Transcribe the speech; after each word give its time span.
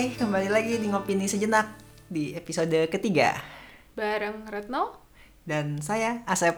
Hai, 0.00 0.16
kembali 0.16 0.48
lagi 0.48 0.80
di 0.80 0.88
Ngopini 0.88 1.28
Sejenak 1.28 1.76
di 2.08 2.32
episode 2.32 2.88
ketiga. 2.88 3.36
bareng 3.92 4.48
Retno. 4.48 4.96
Dan 5.44 5.84
saya, 5.84 6.24
Asep. 6.24 6.56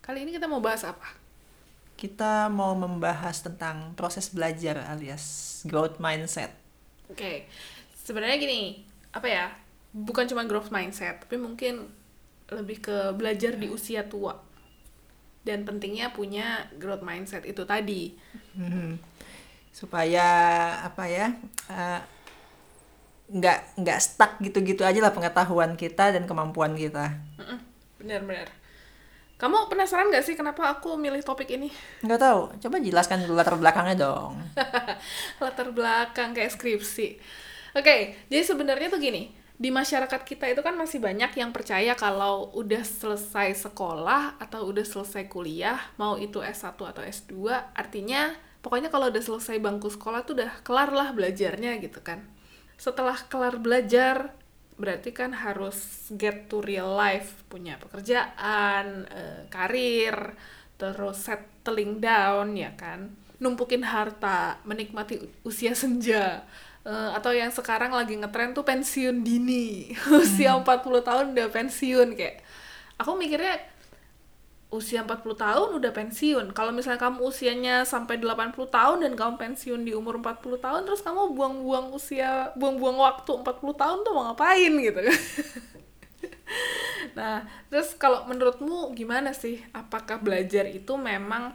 Kali 0.00 0.24
ini 0.24 0.32
kita 0.32 0.48
mau 0.48 0.64
bahas 0.64 0.80
apa? 0.88 1.12
Kita 1.92 2.48
mau 2.48 2.72
membahas 2.72 3.44
tentang 3.44 3.92
proses 3.92 4.32
belajar 4.32 4.80
alias 4.88 5.60
growth 5.68 6.00
mindset. 6.00 6.56
Oke, 7.12 7.44
sebenarnya 8.00 8.40
gini, 8.40 8.88
apa 9.12 9.28
ya? 9.28 9.52
Bukan 9.92 10.24
cuma 10.32 10.48
growth 10.48 10.72
mindset, 10.72 11.20
tapi 11.20 11.36
mungkin 11.36 11.84
lebih 12.48 12.80
ke 12.80 13.12
belajar 13.12 13.60
di 13.60 13.68
usia 13.68 14.08
tua. 14.08 14.40
Dan 15.44 15.68
pentingnya 15.68 16.16
punya 16.16 16.64
growth 16.80 17.04
mindset 17.04 17.44
itu 17.44 17.60
tadi. 17.68 18.16
Hmm. 18.56 18.96
Supaya 19.72 20.28
apa 20.84 21.04
ya? 21.08 21.32
eh, 21.72 22.00
nggak 23.32 23.80
nggak 23.80 23.98
stuck 23.98 24.36
gitu-gitu 24.44 24.84
aja 24.84 25.00
lah 25.00 25.16
pengetahuan 25.16 25.72
kita 25.74 26.12
dan 26.12 26.28
kemampuan 26.28 26.76
kita. 26.76 27.16
Benar-benar. 27.96 28.52
Kamu 29.42 29.66
penasaran 29.66 30.06
gak 30.14 30.22
sih 30.22 30.38
kenapa 30.38 30.70
aku 30.70 30.94
milih 30.94 31.18
topik 31.26 31.50
ini? 31.50 31.66
Nggak 32.06 32.20
tahu, 32.22 32.40
coba 32.62 32.76
jelaskan 32.78 33.26
dulu 33.26 33.34
latar 33.34 33.58
belakangnya 33.58 34.06
dong. 34.06 34.38
Latar 35.42 35.74
belakang 35.74 36.30
kayak 36.30 36.54
skripsi. 36.54 37.18
Oke, 37.74 38.14
jadi 38.30 38.46
sebenarnya 38.46 38.86
tuh 38.86 39.02
gini, 39.02 39.34
di 39.58 39.74
masyarakat 39.74 40.22
kita 40.22 40.46
itu 40.46 40.62
kan 40.62 40.78
masih 40.78 41.02
banyak 41.02 41.34
yang 41.34 41.50
percaya 41.50 41.98
kalau 41.98 42.54
udah 42.54 42.86
selesai 42.86 43.66
sekolah 43.66 44.38
atau 44.38 44.70
udah 44.70 44.86
selesai 44.86 45.26
kuliah, 45.26 45.90
mau 45.98 46.14
itu 46.14 46.38
S1 46.38 46.78
atau 46.78 47.02
S2, 47.02 47.50
artinya 47.74 48.30
pokoknya 48.62 48.88
kalau 48.88 49.10
udah 49.10 49.20
selesai 49.22 49.58
bangku 49.58 49.90
sekolah 49.90 50.22
tuh 50.22 50.38
udah 50.38 50.62
kelar 50.62 50.94
lah 50.94 51.10
belajarnya 51.10 51.82
gitu 51.82 51.98
kan. 52.00 52.22
Setelah 52.78 53.18
kelar 53.26 53.58
belajar, 53.58 54.32
berarti 54.78 55.10
kan 55.12 55.34
harus 55.36 56.08
get 56.14 56.48
to 56.48 56.62
real 56.64 56.94
life, 56.94 57.44
punya 57.50 57.76
pekerjaan, 57.78 59.06
eh, 59.10 59.42
karir, 59.50 60.34
terus 60.78 61.26
settling 61.26 61.98
down 61.98 62.54
ya 62.56 62.72
kan. 62.78 63.12
Numpukin 63.42 63.82
harta 63.82 64.62
menikmati 64.62 65.18
usia 65.42 65.74
senja. 65.74 66.46
Eh, 66.82 67.10
atau 67.14 67.30
yang 67.30 67.54
sekarang 67.54 67.94
lagi 67.94 68.18
ngetren 68.18 68.54
tuh 68.54 68.66
pensiun 68.66 69.22
dini. 69.22 69.94
Usia 70.22 70.58
40 70.58 70.66
tahun 71.06 71.26
udah 71.30 71.48
pensiun 71.54 72.18
kayak. 72.18 72.42
Aku 72.98 73.14
mikirnya 73.14 73.54
usia 74.72 75.04
40 75.04 75.36
tahun 75.36 75.68
udah 75.76 75.92
pensiun 75.92 76.56
kalau 76.56 76.72
misalnya 76.72 76.96
kamu 76.96 77.28
usianya 77.28 77.84
sampai 77.84 78.16
80 78.16 78.56
tahun 78.72 79.04
dan 79.04 79.12
kamu 79.12 79.36
pensiun 79.36 79.84
di 79.84 79.92
umur 79.92 80.16
40 80.18 80.58
tahun 80.64 80.80
terus 80.88 81.04
kamu 81.04 81.36
buang-buang 81.36 81.92
usia 81.92 82.50
buang-buang 82.56 82.96
waktu 82.96 83.30
40 83.36 83.60
tahun 83.76 83.98
tuh 84.00 84.12
mau 84.16 84.32
ngapain 84.32 84.72
gitu 84.80 85.00
Nah, 87.12 87.44
terus 87.68 87.92
kalau 87.96 88.24
menurutmu 88.24 88.96
gimana 88.96 89.36
sih? 89.36 89.60
Apakah 89.76 90.20
belajar 90.20 90.64
itu 90.68 90.96
memang 90.96 91.52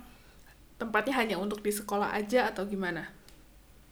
tempatnya 0.78 1.18
hanya 1.18 1.36
untuk 1.42 1.66
di 1.66 1.74
sekolah 1.74 2.14
aja 2.14 2.50
atau 2.54 2.66
gimana? 2.70 3.10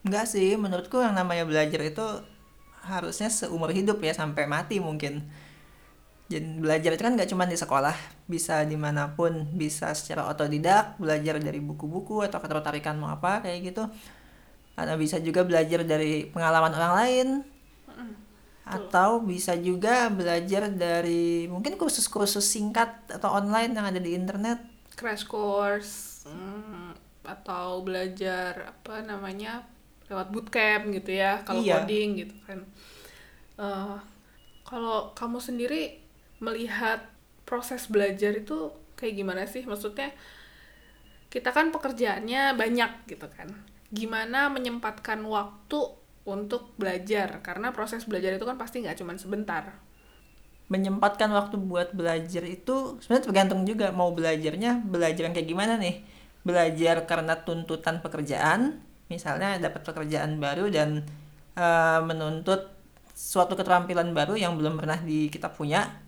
Enggak 0.05 0.29
sih, 0.29 0.53
menurutku 0.53 1.01
yang 1.01 1.17
namanya 1.17 1.47
belajar 1.49 1.81
itu 1.81 2.05
harusnya 2.85 3.33
seumur 3.33 3.73
hidup 3.73 3.97
ya 4.05 4.13
sampai 4.13 4.45
mati 4.45 4.77
mungkin. 4.77 5.25
Jadi 6.25 6.57
belajar 6.57 6.97
itu 6.97 7.03
kan 7.05 7.13
nggak 7.13 7.29
cuma 7.29 7.45
di 7.45 7.53
sekolah, 7.53 7.93
bisa 8.25 8.65
di 8.65 8.73
mana 8.73 9.13
pun, 9.13 9.45
bisa 9.53 9.93
secara 9.93 10.25
otodidak, 10.25 10.97
belajar 10.97 11.37
dari 11.37 11.61
buku-buku 11.61 12.25
atau 12.25 12.41
ketertarikan 12.41 12.97
mau 12.97 13.13
apa 13.13 13.45
kayak 13.45 13.59
gitu. 13.73 13.85
Atau 14.73 14.95
bisa 14.97 15.21
juga 15.21 15.45
belajar 15.45 15.85
dari 15.85 16.25
pengalaman 16.25 16.73
orang 16.73 16.93
lain, 16.97 17.27
atau 18.65 19.21
bisa 19.21 19.53
juga 19.53 20.09
belajar 20.09 20.65
dari 20.73 21.45
mungkin 21.45 21.77
kursus-kursus 21.77 22.41
singkat 22.41 23.05
atau 23.13 23.29
online 23.37 23.77
yang 23.77 23.85
ada 23.85 24.01
di 24.01 24.17
internet. 24.17 24.57
Crash 24.97 25.29
course 25.29 26.25
hmm, 26.25 26.97
atau 27.21 27.85
belajar 27.85 28.73
apa 28.73 29.05
namanya 29.05 29.61
lewat 30.09 30.33
bootcamp 30.33 30.89
gitu 30.89 31.13
ya, 31.13 31.45
kalau 31.45 31.61
Iya. 31.61 31.85
coding 31.85 32.09
gitu 32.25 32.35
kan. 32.49 32.59
Eh, 33.61 33.97
kalau 34.65 35.13
kamu 35.13 35.37
sendiri 35.37 36.01
melihat 36.41 37.03
proses 37.45 37.87
belajar 37.87 38.35
itu 38.35 38.71
kayak 38.97 39.13
gimana 39.15 39.43
sih? 39.45 39.63
Maksudnya 39.63 40.11
kita 41.29 41.51
kan 41.51 41.69
pekerjaannya 41.69 42.55
banyak 42.55 42.91
gitu 43.11 43.27
kan. 43.27 43.51
Gimana 43.91 44.47
menyempatkan 44.51 45.19
waktu 45.27 45.79
untuk 46.25 46.73
belajar? 46.79 47.43
Karena 47.45 47.69
proses 47.75 48.07
belajar 48.07 48.35
itu 48.35 48.45
kan 48.47 48.57
pasti 48.57 48.81
nggak 48.83 48.97
cuma 48.99 49.15
sebentar. 49.19 49.83
menyempatkan 50.65 51.29
waktu 51.29 51.61
buat 51.61 51.93
belajar 51.93 52.41
itu 52.41 52.97
sebenarnya 52.97 53.25
tergantung 53.29 53.61
juga 53.69 53.93
mau 53.93 54.09
belajarnya 54.17 54.81
belajar 54.89 55.29
yang 55.29 55.35
kayak 55.37 55.45
gimana 55.45 55.77
nih 55.77 56.01
belajar 56.41 57.05
karena 57.05 57.37
tuntutan 57.37 58.01
pekerjaan 58.01 58.81
misalnya 59.05 59.61
dapat 59.61 59.85
pekerjaan 59.85 60.41
baru 60.41 60.65
dan 60.73 61.05
eh, 61.53 61.99
menuntut 62.01 62.65
suatu 63.13 63.53
keterampilan 63.53 64.11
baru 64.11 64.33
yang 64.35 64.57
belum 64.57 64.81
pernah 64.81 64.97
di 64.99 65.29
kita 65.29 65.53
punya 65.53 66.04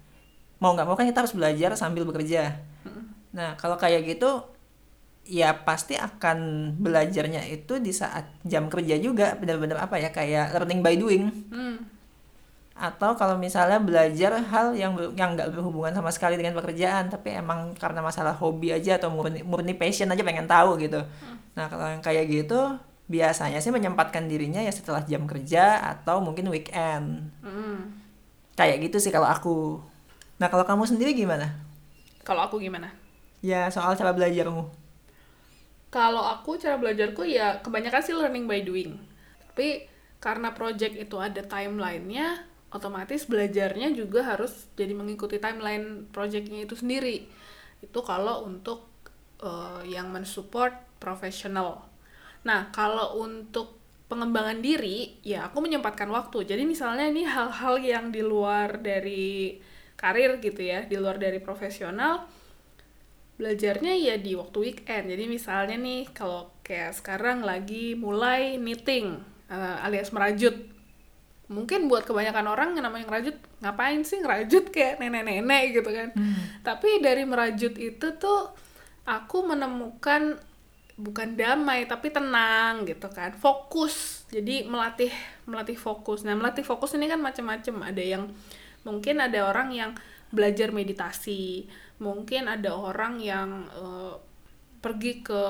mau 0.57 0.73
nggak 0.73 0.87
mau 0.87 0.95
kan 0.97 1.05
kita 1.05 1.25
harus 1.25 1.35
belajar 1.35 1.73
sambil 1.77 2.03
bekerja. 2.05 2.57
Nah 3.33 3.53
kalau 3.59 3.77
kayak 3.77 4.05
gitu 4.07 4.43
ya 5.27 5.51
pasti 5.67 5.99
akan 5.99 6.71
belajarnya 6.79 7.51
itu 7.51 7.83
di 7.83 7.91
saat 7.91 8.31
jam 8.47 8.71
kerja 8.71 8.95
juga 8.95 9.35
benar-benar 9.35 9.83
apa 9.83 9.99
ya 9.99 10.09
kayak 10.09 10.55
learning 10.55 10.79
by 10.81 10.95
doing. 10.95 11.23
Hmm, 11.51 11.83
atau 12.77 13.17
kalau 13.17 13.41
misalnya 13.41 13.81
belajar 13.81 14.37
hal 14.37 14.77
yang 14.77 14.93
yang 15.17 15.33
nggak 15.33 15.49
berhubungan 15.49 15.97
sama 15.97 16.13
sekali 16.13 16.37
dengan 16.37 16.53
pekerjaan 16.53 17.09
tapi 17.09 17.33
emang 17.33 17.73
karena 17.73 18.05
masalah 18.05 18.37
hobi 18.37 18.69
aja 18.69 19.01
atau 19.01 19.09
murni, 19.09 19.41
murni 19.41 19.73
passion 19.73 20.13
aja 20.13 20.21
pengen 20.21 20.45
tahu 20.45 20.77
gitu. 20.77 21.01
Nah 21.57 21.65
kalau 21.67 21.89
yang 21.89 22.05
kayak 22.05 22.29
gitu 22.29 22.77
biasanya 23.09 23.63
sih 23.63 23.73
menyempatkan 23.73 24.29
dirinya 24.29 24.61
ya 24.61 24.69
setelah 24.69 25.01
jam 25.09 25.25
kerja 25.25 25.81
atau 25.81 26.21
mungkin 26.21 26.47
weekend. 26.53 27.33
Hmm. 27.41 28.05
kayak 28.57 28.89
gitu 28.89 28.97
sih 28.97 29.13
kalau 29.13 29.29
aku 29.29 29.77
nah 30.37 30.47
kalau 30.51 30.65
kamu 30.69 30.83
sendiri 30.89 31.11
gimana 31.17 31.47
Kalau 32.27 32.41
aku 32.45 32.59
gimana? 32.61 32.93
ya 33.41 33.69
soal 33.73 33.93
cara 33.99 34.11
belajarmu 34.17 34.63
Kalau 35.87 36.19
aku 36.19 36.59
cara 36.59 36.75
belajarku 36.75 37.23
ya 37.23 37.63
kebanyakan 37.63 38.01
sih 38.03 38.15
learning 38.15 38.45
by 38.51 38.59
doing. 38.59 38.99
Tapi 39.47 39.87
karena 40.19 40.51
project 40.51 40.93
itu 40.99 41.15
ada 41.15 41.39
timelinenya, 41.47 42.43
otomatis 42.75 43.23
belajarnya 43.31 43.95
juga 43.95 44.19
harus 44.27 44.67
jadi 44.75 44.91
mengikuti 44.91 45.39
timeline 45.39 46.11
projectnya 46.11 46.67
itu 46.67 46.75
sendiri. 46.75 47.23
Itu 47.79 47.99
kalau 48.03 48.43
untuk 48.49 48.91
eh, 49.39 49.81
yang 49.87 50.11
mensupport 50.11 50.73
profesional. 50.99 51.87
Nah, 52.47 52.71
kalau 52.75 53.19
untuk 53.23 53.79
pengembangan 54.11 54.59
diri, 54.63 55.19
ya 55.23 55.47
aku 55.51 55.59
menyempatkan 55.63 56.07
waktu. 56.11 56.47
Jadi 56.47 56.63
misalnya 56.67 57.05
ini 57.11 57.23
hal-hal 57.27 57.75
yang 57.83 58.05
di 58.15 58.21
luar 58.23 58.79
dari 58.79 59.57
karir 59.97 60.37
gitu 60.39 60.61
ya, 60.61 60.85
di 60.85 60.95
luar 60.95 61.17
dari 61.17 61.41
profesional, 61.41 62.29
belajarnya 63.41 63.93
ya 63.97 64.15
di 64.21 64.37
waktu 64.37 64.57
weekend. 64.61 65.09
Jadi 65.09 65.25
misalnya 65.25 65.77
nih 65.77 66.09
kalau 66.13 66.53
kayak 66.61 66.93
sekarang 66.97 67.41
lagi 67.41 67.97
mulai 67.97 68.61
knitting 68.61 69.17
eh, 69.49 69.85
alias 69.85 70.13
merajut. 70.13 70.53
Mungkin 71.47 71.87
buat 71.87 72.03
kebanyakan 72.03 72.45
orang 72.51 72.69
yang 72.75 72.91
namanya 72.91 73.07
ngerajut, 73.07 73.39
ngapain 73.63 74.03
sih 74.03 74.19
ngerajut 74.19 74.67
kayak 74.67 74.99
nenek-nenek 74.99 75.79
gitu 75.79 75.89
kan. 75.95 76.11
Tapi 76.59 76.99
dari 76.99 77.23
merajut 77.23 77.71
itu 77.79 78.07
tuh 78.19 78.51
aku 79.07 79.47
menemukan 79.47 80.35
bukan 80.97 81.37
damai 81.37 81.87
tapi 81.87 82.11
tenang 82.11 82.83
gitu 82.83 83.07
kan. 83.07 83.31
Fokus. 83.31 84.27
Jadi 84.27 84.67
melatih 84.67 85.13
melatih 85.47 85.79
fokus. 85.79 86.27
Nah, 86.27 86.35
melatih 86.35 86.67
fokus 86.67 86.97
ini 86.99 87.07
kan 87.07 87.23
macam-macam. 87.23 87.95
Ada 87.95 88.03
yang 88.03 88.27
mungkin 88.87 89.19
ada 89.19 89.51
orang 89.51 89.75
yang 89.75 89.91
belajar 90.31 90.71
meditasi, 90.71 91.67
mungkin 91.99 92.47
ada 92.47 92.71
orang 92.71 93.19
yang 93.19 93.67
eh, 93.75 94.15
pergi 94.79 95.23
ke 95.25 95.43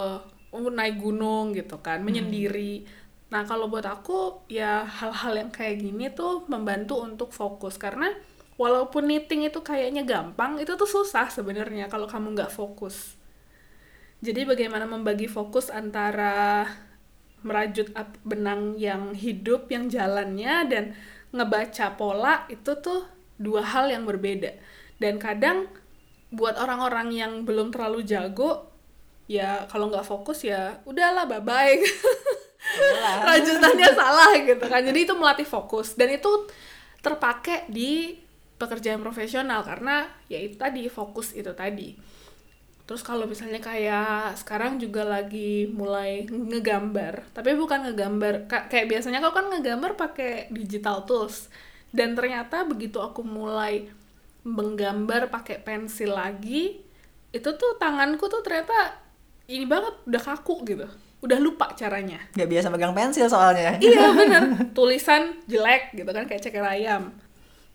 uh, 0.53 0.69
naik 0.71 0.97
gunung 0.97 1.53
gitu 1.53 1.77
kan, 1.83 2.01
menyendiri. 2.01 2.87
Nah, 3.27 3.43
kalau 3.43 3.67
buat 3.67 3.83
aku 3.83 4.47
ya 4.47 4.87
hal-hal 4.87 5.33
yang 5.35 5.51
kayak 5.51 5.83
gini 5.83 6.07
tuh 6.15 6.47
membantu 6.47 7.03
untuk 7.03 7.35
fokus 7.35 7.75
karena 7.75 8.15
walaupun 8.55 9.05
knitting 9.05 9.45
itu 9.51 9.59
kayaknya 9.61 10.07
gampang, 10.07 10.57
itu 10.57 10.73
tuh 10.79 10.87
susah 10.89 11.27
sebenarnya 11.29 11.91
kalau 11.91 12.07
kamu 12.07 12.33
nggak 12.33 12.53
fokus. 12.53 13.19
Jadi 14.23 14.49
bagaimana 14.49 14.89
membagi 14.89 15.29
fokus 15.29 15.69
antara 15.69 16.65
merajut 17.45 17.93
benang 18.25 18.73
yang 18.81 19.13
hidup, 19.13 19.69
yang 19.69 19.85
jalannya, 19.91 20.55
dan 20.65 20.83
ngebaca 21.29 21.93
pola 21.99 22.49
itu 22.49 22.71
tuh 22.81 23.16
dua 23.37 23.61
hal 23.65 23.89
yang 23.93 24.03
berbeda. 24.09 24.51
Dan 24.97 25.21
kadang 25.21 25.69
buat 26.33 26.57
orang-orang 26.59 27.07
yang 27.15 27.31
belum 27.47 27.71
terlalu 27.71 28.03
jago, 28.03 28.67
ya 29.29 29.65
kalau 29.71 29.87
nggak 29.91 30.07
fokus 30.07 30.43
ya 30.47 30.81
udahlah 30.87 31.25
bye-bye. 31.29 31.79
Salah. 32.67 33.15
lanjutannya 33.31 33.89
salah 33.95 34.31
gitu 34.43 34.65
kan 34.67 34.81
jadi 34.83 34.99
itu 35.07 35.13
melatih 35.15 35.47
fokus 35.47 35.95
dan 35.95 36.11
itu 36.11 36.29
terpakai 36.99 37.69
di 37.71 38.17
pekerjaan 38.57 38.99
profesional 38.99 39.61
karena 39.63 40.09
ya 40.27 40.41
itu 40.41 40.57
tadi 40.57 40.89
fokus 40.89 41.31
itu 41.37 41.53
tadi 41.53 41.95
terus 42.87 43.03
kalau 43.03 43.27
misalnya 43.27 43.59
kayak 43.59 44.39
sekarang 44.39 44.79
juga 44.79 45.03
lagi 45.03 45.67
mulai 45.67 46.23
ngegambar 46.27 47.35
tapi 47.35 47.51
bukan 47.59 47.91
ngegambar 47.91 48.47
ka- 48.47 48.67
kayak 48.71 48.87
biasanya 48.87 49.19
kau 49.19 49.35
kan 49.35 49.51
ngegambar 49.51 49.99
pakai 49.99 50.47
digital 50.55 51.03
tools 51.03 51.51
dan 51.97 52.13
ternyata 52.13 52.61
begitu 52.61 53.01
aku 53.01 53.25
mulai 53.25 53.89
menggambar 54.45 55.33
pakai 55.33 55.57
pensil 55.57 56.13
lagi 56.13 56.77
itu 57.33 57.49
tuh 57.57 57.75
tanganku 57.81 58.29
tuh 58.29 58.45
ternyata 58.45 59.01
ini 59.49 59.65
banget 59.65 59.97
udah 60.05 60.21
kaku 60.21 60.61
gitu. 60.69 60.85
Udah 61.17 61.41
lupa 61.41 61.73
caranya. 61.73 62.21
Gak 62.37 62.45
biasa 62.45 62.69
pegang 62.69 62.93
pensil 62.93 63.25
soalnya. 63.25 63.81
iya 63.81 64.11
bener. 64.19 64.69
Tulisan 64.77 65.41
jelek 65.49 65.97
gitu 65.97 66.07
kan 66.13 66.29
kayak 66.29 66.45
ceker 66.45 66.61
ayam. 66.61 67.09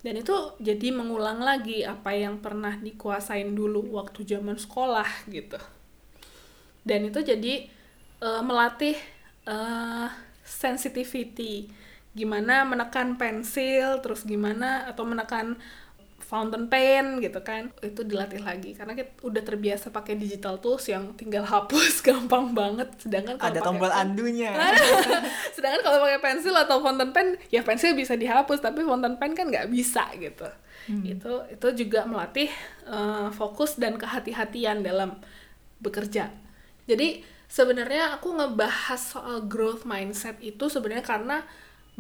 Dan 0.03 0.23
itu 0.23 0.35
jadi 0.63 0.95
mengulang 0.95 1.43
lagi 1.43 1.83
apa 1.83 2.15
yang 2.15 2.39
pernah 2.39 2.79
dikuasain 2.79 3.51
dulu 3.51 3.99
waktu 3.99 4.23
zaman 4.23 4.55
sekolah 4.55 5.27
gitu. 5.27 5.59
Dan 6.87 7.11
itu 7.11 7.19
jadi 7.23 7.67
eh, 8.23 8.43
melatih 8.43 8.97
eh, 9.47 10.09
sensitivity 10.47 11.81
gimana 12.12 12.69
menekan 12.69 13.17
pensil 13.17 14.05
terus 14.05 14.29
gimana 14.29 14.85
atau 14.91 15.05
menekan 15.09 15.56
fountain 16.23 16.64
pen 16.73 17.20
gitu 17.20 17.44
kan 17.44 17.69
itu 17.85 18.00
dilatih 18.09 18.41
lagi 18.41 18.73
karena 18.73 18.97
kita 18.97 19.20
udah 19.20 19.43
terbiasa 19.44 19.93
pakai 19.93 20.17
digital 20.17 20.56
tools 20.64 20.88
yang 20.88 21.12
tinggal 21.12 21.44
hapus 21.44 22.00
gampang 22.09 22.56
banget 22.56 22.88
sedangkan 22.97 23.37
kalau 23.37 23.53
Ada 23.53 23.61
tombol 23.61 23.91
pen- 23.93 24.00
andunya. 24.17 24.53
Sedangkan 25.56 25.81
kalau 25.85 25.99
pakai 26.05 26.20
pensil 26.25 26.55
atau 26.56 26.81
fountain 26.81 27.11
pen, 27.12 27.37
ya 27.53 27.61
pensil 27.61 27.93
bisa 27.93 28.17
dihapus, 28.17 28.65
tapi 28.65 28.81
fountain 28.81 29.17
pen 29.20 29.37
kan 29.37 29.49
nggak 29.53 29.69
bisa 29.69 30.08
gitu. 30.17 30.49
Itu 31.05 31.44
itu 31.53 31.67
juga 31.85 32.08
melatih 32.08 32.49
eh, 32.88 33.29
fokus 33.35 33.76
dan 33.76 34.00
kehati-hatian 34.00 34.81
dalam 34.81 35.20
bekerja. 35.82 36.31
Jadi 36.88 37.23
sebenarnya 37.47 38.17
aku 38.19 38.32
ngebahas 38.35 39.00
soal 39.00 39.44
growth 39.47 39.85
mindset 39.85 40.38
itu 40.41 40.67
sebenarnya 40.73 41.05
karena 41.05 41.37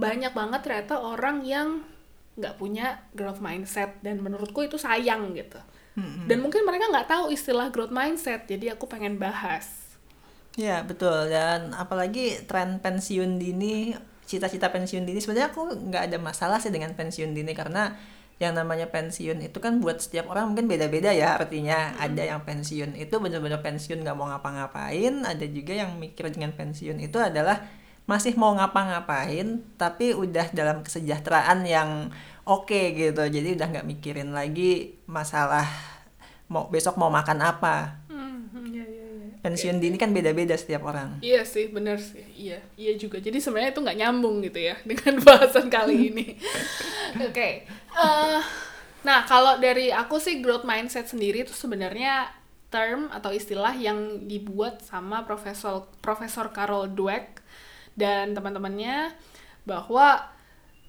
banyak 0.02 0.32
banget 0.34 0.60
ternyata 0.66 0.98
orang 0.98 1.46
yang 1.46 1.86
nggak 2.34 2.58
punya 2.58 3.06
growth 3.14 3.38
mindset. 3.38 4.02
Dan 4.02 4.18
menurutku 4.18 4.66
itu 4.66 4.74
sayang 4.74 5.30
gitu. 5.38 5.62
Dan 6.24 6.40
mungkin 6.40 6.64
mereka 6.64 6.88
nggak 6.88 7.08
tahu 7.08 7.28
istilah 7.28 7.68
growth 7.68 7.92
mindset, 7.92 8.48
jadi 8.48 8.72
aku 8.72 8.88
pengen 8.88 9.20
bahas. 9.20 9.92
Ya 10.56 10.80
betul. 10.80 11.28
Dan 11.28 11.76
apalagi 11.76 12.48
tren 12.48 12.80
pensiun 12.80 13.36
dini, 13.36 13.92
cita-cita 14.24 14.72
pensiun 14.72 15.04
dini. 15.04 15.20
Sebenarnya 15.20 15.52
aku 15.52 15.68
nggak 15.68 16.08
ada 16.08 16.16
masalah 16.16 16.58
sih 16.64 16.72
dengan 16.72 16.96
pensiun 16.96 17.36
dini 17.36 17.52
karena 17.52 17.92
yang 18.40 18.56
namanya 18.56 18.88
pensiun 18.88 19.38
itu 19.44 19.60
kan 19.60 19.78
buat 19.78 20.00
setiap 20.00 20.32
orang 20.32 20.50
mungkin 20.56 20.64
beda-beda 20.64 21.12
ya 21.12 21.36
artinya. 21.36 21.92
Ada 22.00 22.36
yang 22.36 22.40
pensiun 22.48 22.96
itu 22.96 23.12
benar-benar 23.20 23.60
pensiun 23.60 24.00
nggak 24.00 24.16
mau 24.16 24.32
ngapa-ngapain 24.32 25.28
ada 25.28 25.44
juga 25.44 25.76
yang 25.76 26.00
mikir 26.00 26.32
dengan 26.32 26.56
pensiun 26.56 27.04
itu 27.04 27.20
adalah 27.20 27.60
masih 28.04 28.34
mau 28.34 28.50
ngapa-ngapain 28.52 29.62
tapi 29.76 30.12
udah 30.12 30.50
dalam 30.50 30.82
kesejahteraan 30.82 31.62
yang 31.64 32.10
oke 32.42 32.74
gitu 32.92 33.22
jadi 33.22 33.54
udah 33.54 33.66
nggak 33.70 33.86
mikirin 33.86 34.34
lagi 34.34 34.98
masalah 35.06 35.64
mau 36.46 36.66
besok 36.68 36.98
mau 36.98 37.08
makan 37.08 37.38
apa 37.40 38.02
Hmm, 38.12 38.44
iya, 38.68 38.84
iya, 38.84 39.06
iya. 39.08 39.28
pensiun 39.40 39.78
dini 39.78 39.96
kan 39.96 40.12
beda-beda 40.12 40.52
setiap 40.52 40.84
orang 40.84 41.16
Iya 41.18 41.46
sih, 41.46 41.72
bener 41.72 41.96
sih. 41.96 42.20
Iya, 42.36 42.60
iya 42.76 42.92
juga. 42.94 43.16
Jadi 43.16 43.40
sebenarnya 43.40 43.72
itu 43.72 43.80
nggak 43.80 43.98
nyambung 43.98 44.44
gitu 44.44 44.60
ya 44.60 44.76
dengan 44.88 45.22
bahasan 45.24 45.72
kali 45.72 45.96
ini. 46.12 46.36
Oke. 47.24 47.64
eh, 47.64 48.40
nah, 49.00 49.20
kalau 49.24 49.56
dari 49.56 49.88
aku 49.88 50.20
sih 50.20 50.44
growth 50.44 50.68
mindset 50.68 51.08
sendiri 51.08 51.42
itu 51.42 51.54
sebenarnya 51.56 52.28
term 52.68 53.08
atau 53.08 53.32
istilah 53.32 53.72
yang 53.72 54.28
dibuat 54.28 54.84
sama 54.84 55.24
Profesor 55.24 55.88
Profesor 56.00 56.52
Carol 56.52 56.88
Dweck 56.88 57.40
dan 57.98 58.32
teman-temannya 58.32 59.12
bahwa 59.68 60.26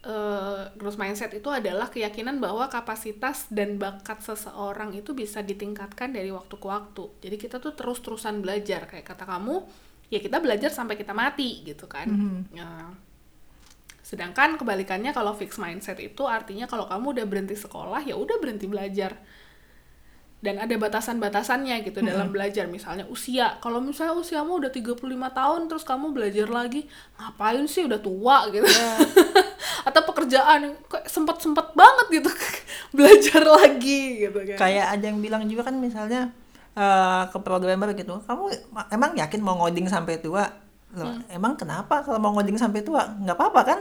eh, 0.04 0.64
growth 0.76 1.00
mindset 1.00 1.32
itu 1.36 1.48
adalah 1.48 1.88
keyakinan 1.88 2.42
bahwa 2.42 2.68
kapasitas 2.68 3.48
dan 3.54 3.80
bakat 3.80 4.20
seseorang 4.24 4.92
itu 4.96 5.16
bisa 5.16 5.40
ditingkatkan 5.40 6.12
dari 6.12 6.32
waktu 6.34 6.56
ke 6.58 6.68
waktu. 6.68 7.04
Jadi 7.24 7.36
kita 7.40 7.58
tuh 7.60 7.76
terus-terusan 7.76 8.44
belajar 8.44 8.88
kayak 8.90 9.06
kata 9.08 9.24
kamu, 9.28 9.64
ya 10.12 10.20
kita 10.20 10.38
belajar 10.44 10.70
sampai 10.70 10.96
kita 11.00 11.16
mati 11.16 11.64
gitu 11.66 11.86
kan. 11.88 12.08
Ya. 12.52 12.92
Sedangkan 14.04 14.60
kebalikannya 14.60 15.16
kalau 15.16 15.34
fixed 15.34 15.58
mindset 15.58 15.98
itu 16.04 16.28
artinya 16.28 16.68
kalau 16.68 16.86
kamu 16.92 17.18
udah 17.18 17.26
berhenti 17.26 17.56
sekolah 17.56 18.04
ya 18.04 18.20
udah 18.20 18.38
berhenti 18.38 18.68
belajar. 18.68 19.16
Dan 20.44 20.60
ada 20.60 20.76
batasan-batasannya 20.76 21.88
gitu 21.88 22.04
dalam 22.04 22.28
belajar 22.28 22.68
misalnya 22.68 23.08
usia. 23.08 23.56
Kalau 23.64 23.80
misalnya 23.80 24.12
usiamu 24.12 24.60
udah 24.60 24.68
35 24.76 25.00
tahun 25.08 25.62
terus 25.72 25.88
kamu 25.88 26.12
belajar 26.12 26.52
lagi, 26.52 26.84
ngapain 27.16 27.64
sih 27.64 27.88
udah 27.88 28.04
tua 28.04 28.52
gitu. 28.52 28.68
Atau 29.88 30.04
pekerjaan 30.04 30.76
kok 30.92 31.08
sempet-sempet 31.08 31.72
banget 31.72 32.08
gitu 32.20 32.30
belajar 32.98 33.42
lagi 33.42 34.28
gitu 34.28 34.40
kan. 34.54 34.58
kayak 34.60 34.86
ada 35.00 35.04
yang 35.10 35.20
bilang 35.24 35.44
juga 35.50 35.72
kan 35.72 35.76
misalnya 35.80 36.30
eh, 36.78 37.24
ke 37.32 37.38
programmer 37.42 37.92
gitu 37.98 38.22
kamu 38.24 38.54
emang 38.94 39.18
yakin 39.18 39.42
mau 39.42 39.58
ngoding 39.58 39.90
sampai 39.90 40.22
tua 40.22 40.63
Loh, 40.94 41.10
emang 41.26 41.58
kenapa 41.58 42.06
kalau 42.06 42.22
mau 42.22 42.30
ngoding 42.38 42.54
sampai 42.54 42.86
tua 42.86 43.02
nggak 43.18 43.34
apa-apa 43.34 43.62
kan 43.66 43.80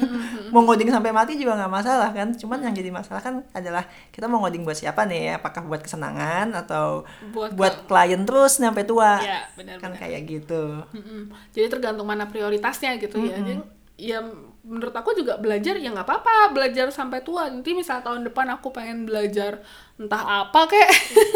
mau 0.54 0.64
ngoding 0.64 0.88
sampai 0.88 1.12
mati 1.12 1.36
juga 1.36 1.60
nggak 1.60 1.68
masalah 1.68 2.08
kan 2.08 2.32
cuman 2.32 2.64
yang 2.64 2.72
jadi 2.72 2.88
masalah 2.88 3.20
kan 3.20 3.44
adalah 3.52 3.84
kita 4.08 4.24
mau 4.24 4.40
ngoding 4.40 4.64
buat 4.64 4.72
siapa 4.72 5.04
nih 5.04 5.36
apakah 5.36 5.60
buat 5.68 5.84
kesenangan 5.84 6.56
atau 6.56 7.04
Buat 7.36 7.52
buat, 7.52 7.74
klien 7.84 8.24
terus 8.24 8.56
sampai 8.56 8.88
tua 8.88 9.20
Ya, 9.20 9.44
benar-benar. 9.52 9.92
kan 9.92 9.92
kayak 9.92 10.24
gitu 10.24 10.80
Mm-mm. 10.90 11.28
Jadi 11.52 11.66
tergantung 11.68 12.08
mana 12.08 12.24
prioritasnya 12.24 12.96
gitu 12.96 13.20
ya. 13.20 13.36
Jadi 13.36 13.60
ya 13.94 14.18
menurut 14.64 14.90
aku 14.90 15.14
juga 15.14 15.38
belajar 15.38 15.78
ya 15.78 15.92
nggak 15.92 16.02
apa-apa 16.02 16.50
belajar 16.50 16.88
sampai 16.90 17.20
tua. 17.20 17.46
Nanti 17.46 17.76
misal 17.76 18.00
tahun 18.00 18.24
depan 18.24 18.48
aku 18.56 18.72
pengen 18.72 19.04
belajar 19.04 19.60
entah 20.00 20.48
apa 20.48 20.66
kek. 20.66 20.90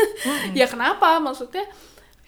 ya 0.59 0.67
kenapa 0.67 1.21
maksudnya? 1.21 1.69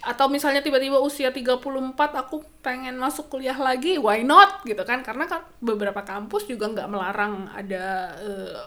Atau 0.00 0.32
misalnya 0.32 0.64
tiba-tiba 0.64 0.96
usia 0.96 1.28
34 1.28 1.60
aku 1.96 2.40
pengen 2.64 2.96
masuk 2.96 3.28
kuliah 3.28 3.56
lagi, 3.56 4.00
why 4.00 4.24
not 4.24 4.64
gitu 4.64 4.80
kan? 4.88 5.04
Karena 5.04 5.28
kan 5.28 5.44
beberapa 5.60 6.00
kampus 6.00 6.48
juga 6.48 6.72
nggak 6.72 6.88
melarang 6.88 7.52
ada 7.52 8.16
eh, 8.16 8.60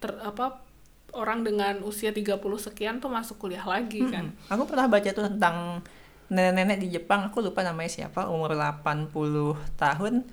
ter- 0.00 0.20
apa 0.20 0.60
orang 1.16 1.40
dengan 1.40 1.80
usia 1.80 2.12
30 2.12 2.36
sekian 2.60 3.00
tuh 3.00 3.08
masuk 3.08 3.40
kuliah 3.40 3.64
lagi 3.64 4.04
kan. 4.04 4.36
Hmm. 4.36 4.52
Aku 4.52 4.68
pernah 4.68 4.84
baca 4.84 5.08
tuh 5.08 5.24
tentang 5.32 5.80
nenek-nenek 6.28 6.78
di 6.82 6.88
Jepang, 6.92 7.30
aku 7.30 7.40
lupa 7.40 7.62
namanya 7.62 7.88
siapa, 7.88 8.28
umur 8.28 8.52
80 8.52 9.08
tahun. 9.80 10.26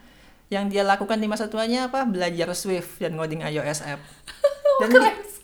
Yang 0.51 0.65
dia 0.75 0.83
lakukan 0.83 1.17
di 1.19 1.27
masa 1.27 1.47
tuanya 1.47 1.87
apa? 1.91 2.03
Belajar 2.07 2.51
Swift 2.55 2.99
dan 2.99 3.15
ngoding 3.15 3.43
iOS 3.43 3.83
app. 3.83 4.01
Dan, 4.81 4.89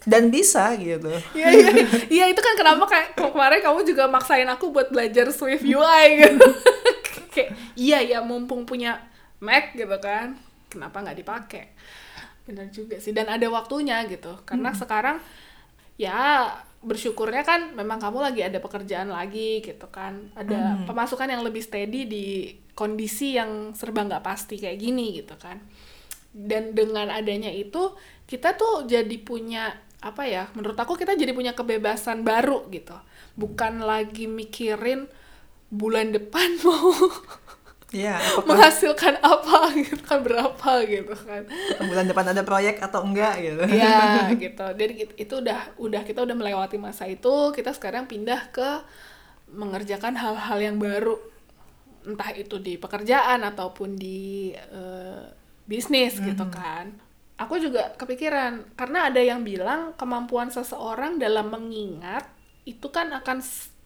dan 0.10 0.24
bisa 0.34 0.74
gitu. 0.74 1.14
Iya 1.38 1.48
iya 1.54 1.70
iya 2.10 2.26
itu 2.34 2.42
kan 2.42 2.58
kenapa 2.58 2.90
kayak 2.90 3.14
kemarin 3.14 3.62
kamu 3.62 3.86
juga 3.86 4.10
maksain 4.10 4.50
aku 4.50 4.74
buat 4.74 4.90
belajar 4.90 5.30
Swift 5.30 5.62
UI 5.62 6.06
gitu. 6.18 6.48
kayak 7.38 7.54
iya 7.78 8.02
ya 8.02 8.20
mumpung 8.26 8.66
punya 8.66 8.98
Mac 9.38 9.78
gitu 9.78 9.96
kan, 10.02 10.34
kenapa 10.68 11.06
nggak 11.06 11.18
dipakai? 11.22 11.66
Benar 12.50 12.74
juga 12.74 12.98
sih 12.98 13.14
dan 13.14 13.30
ada 13.30 13.46
waktunya 13.54 14.02
gitu. 14.10 14.34
Karena 14.50 14.74
sekarang 14.74 15.22
ya 15.96 16.48
bersyukurnya 16.80 17.44
kan 17.44 17.76
memang 17.76 18.00
kamu 18.00 18.24
lagi 18.24 18.42
ada 18.44 18.64
pekerjaan 18.64 19.12
lagi 19.12 19.60
gitu 19.60 19.88
kan. 19.92 20.32
Ada 20.36 20.88
pemasukan 20.88 21.28
yang 21.28 21.44
lebih 21.44 21.60
steady 21.60 22.08
di 22.08 22.56
kondisi 22.72 23.36
yang 23.36 23.76
serba 23.76 24.08
nggak 24.08 24.24
pasti 24.24 24.56
kayak 24.56 24.80
gini 24.80 25.20
gitu 25.20 25.36
kan. 25.36 25.60
Dan 26.32 26.72
dengan 26.72 27.12
adanya 27.12 27.52
itu 27.52 27.96
kita 28.24 28.56
tuh 28.56 28.88
jadi 28.88 29.18
punya 29.20 29.76
apa 30.00 30.24
ya 30.24 30.48
menurut 30.56 30.80
aku 30.80 30.96
kita 30.96 31.20
jadi 31.20 31.36
punya 31.36 31.52
kebebasan 31.52 32.24
baru 32.24 32.72
gitu. 32.72 32.96
Bukan 33.36 33.84
lagi 33.84 34.32
mikirin 34.32 35.12
bulan 35.70 36.16
depan 36.16 36.58
mau 36.66 36.96
Iya, 37.90 38.22
apakah 38.38 38.46
menghasilkan 38.46 39.18
apa? 39.26 39.74
Gitu 39.74 40.02
kan 40.10 40.22
berapa 40.22 40.72
gitu 40.86 41.14
kan. 41.26 41.44
Bulan 41.82 42.06
depan 42.06 42.26
ada 42.34 42.42
proyek 42.46 42.78
atau 42.86 43.02
enggak 43.02 43.34
gitu. 43.42 43.64
ya 43.74 44.30
gitu. 44.44 44.66
Jadi 44.78 44.94
it- 45.10 45.18
itu 45.18 45.34
udah 45.42 45.74
udah 45.82 46.02
kita 46.06 46.22
udah 46.22 46.36
melewati 46.38 46.78
masa 46.78 47.10
itu 47.10 47.50
kita 47.58 47.74
sekarang 47.74 48.06
pindah 48.06 48.54
ke 48.54 48.86
mengerjakan 49.50 50.14
hal-hal 50.18 50.60
yang 50.62 50.78
baru. 50.78 51.18
Entah 52.06 52.32
itu 52.38 52.58
di 52.62 52.78
pekerjaan 52.80 53.44
ataupun 53.44 53.98
di 53.98 54.54
eh, 54.56 55.24
bisnis 55.68 56.22
gitu 56.22 56.46
kan. 56.50 56.94
Aku 57.40 57.56
juga 57.58 57.96
kepikiran 57.96 58.76
karena 58.76 59.08
ada 59.10 59.22
yang 59.24 59.42
bilang 59.48 59.96
kemampuan 59.96 60.52
seseorang 60.52 61.18
dalam 61.18 61.50
mengingat 61.50 62.28
itu 62.68 62.88
kan 62.92 63.10
akan 63.16 63.40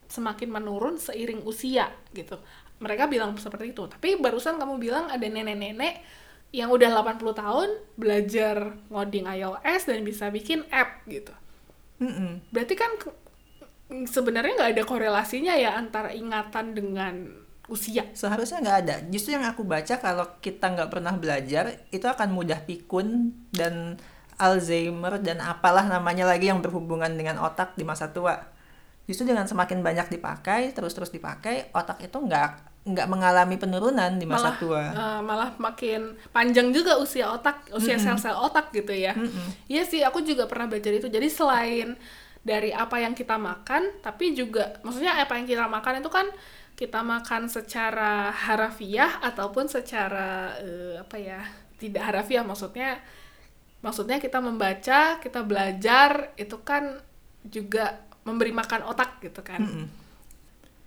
semakin 0.09 0.49
menurun 0.49 0.95
seiring 0.97 1.41
usia 1.45 1.89
gitu 2.13 2.37
mereka 2.83 3.07
bilang 3.07 3.39
seperti 3.39 3.71
itu. 3.71 3.87
Tapi 3.87 4.19
barusan 4.19 4.59
kamu 4.59 4.75
bilang 4.75 5.07
ada 5.07 5.23
nenek-nenek 5.23 6.03
yang 6.53 6.69
udah 6.69 6.91
80 7.01 7.33
tahun 7.33 7.69
belajar 7.97 8.77
ngoding 8.91 9.25
iOS 9.25 9.89
dan 9.89 10.05
bisa 10.05 10.27
bikin 10.29 10.67
app 10.69 11.01
gitu. 11.07 11.33
Mm-mm. 12.03 12.43
Berarti 12.51 12.75
kan 12.75 12.91
sebenarnya 14.05 14.53
nggak 14.59 14.71
ada 14.77 14.83
korelasinya 14.83 15.55
ya 15.57 15.79
antara 15.79 16.13
ingatan 16.13 16.77
dengan 16.77 17.15
usia. 17.71 18.05
Seharusnya 18.13 18.61
nggak 18.61 18.79
ada. 18.85 18.95
Justru 19.09 19.33
yang 19.33 19.47
aku 19.47 19.65
baca 19.65 19.97
kalau 19.97 20.27
kita 20.43 20.77
nggak 20.77 20.89
pernah 20.93 21.15
belajar 21.15 21.73
itu 21.89 22.05
akan 22.05 22.29
mudah 22.35 22.61
pikun 22.67 23.33
dan 23.49 23.97
Alzheimer 24.37 25.21
dan 25.21 25.39
apalah 25.39 25.85
namanya 25.85 26.25
lagi 26.25 26.49
yang 26.49 26.59
berhubungan 26.59 27.09
dengan 27.13 27.39
otak 27.41 27.73
di 27.79 27.85
masa 27.85 28.09
tua. 28.11 28.37
Justru 29.03 29.29
dengan 29.29 29.45
semakin 29.45 29.83
banyak 29.83 30.07
dipakai, 30.15 30.71
terus-terus 30.71 31.11
dipakai, 31.11 31.69
otak 31.75 31.99
itu 32.01 32.17
nggak 32.17 32.72
nggak 32.83 33.07
mengalami 33.07 33.55
penurunan 33.55 34.11
di 34.19 34.27
masa 34.27 34.51
malah 34.51 34.55
tua. 34.59 34.83
eh, 34.91 35.19
malah 35.23 35.49
makin 35.55 36.19
panjang 36.35 36.67
juga 36.75 36.99
usia 36.99 37.31
otak 37.31 37.71
usia 37.71 37.95
sel-sel 37.95 38.35
otak 38.35 38.75
gitu 38.75 38.91
ya. 38.91 39.15
Iya 39.71 39.83
sih 39.87 40.03
aku 40.03 40.19
juga 40.19 40.43
pernah 40.51 40.67
belajar 40.67 40.91
itu. 40.91 41.07
Jadi 41.07 41.27
selain 41.31 41.95
dari 42.43 42.75
apa 42.75 42.99
yang 42.99 43.15
kita 43.15 43.39
makan 43.39 44.03
tapi 44.03 44.35
juga 44.35 44.75
maksudnya 44.83 45.15
apa 45.15 45.39
yang 45.39 45.47
kita 45.47 45.63
makan 45.63 46.03
itu 46.03 46.11
kan 46.11 46.27
kita 46.75 46.99
makan 46.99 47.47
secara 47.47 48.35
harafiah 48.35 49.23
ataupun 49.23 49.71
secara 49.71 50.51
eh, 50.59 50.99
apa 50.99 51.15
ya 51.15 51.39
tidak 51.79 52.03
harafiah. 52.03 52.43
Maksudnya 52.43 52.99
maksudnya 53.79 54.19
kita 54.19 54.43
membaca 54.43 55.23
kita 55.23 55.39
belajar 55.43 56.35
itu 56.35 56.59
kan 56.67 56.99
juga 57.47 58.03
memberi 58.27 58.51
makan 58.51 58.91
otak 58.91 59.23
gitu 59.23 59.39
kan. 59.39 59.63
Mm-mm. 59.63 60.02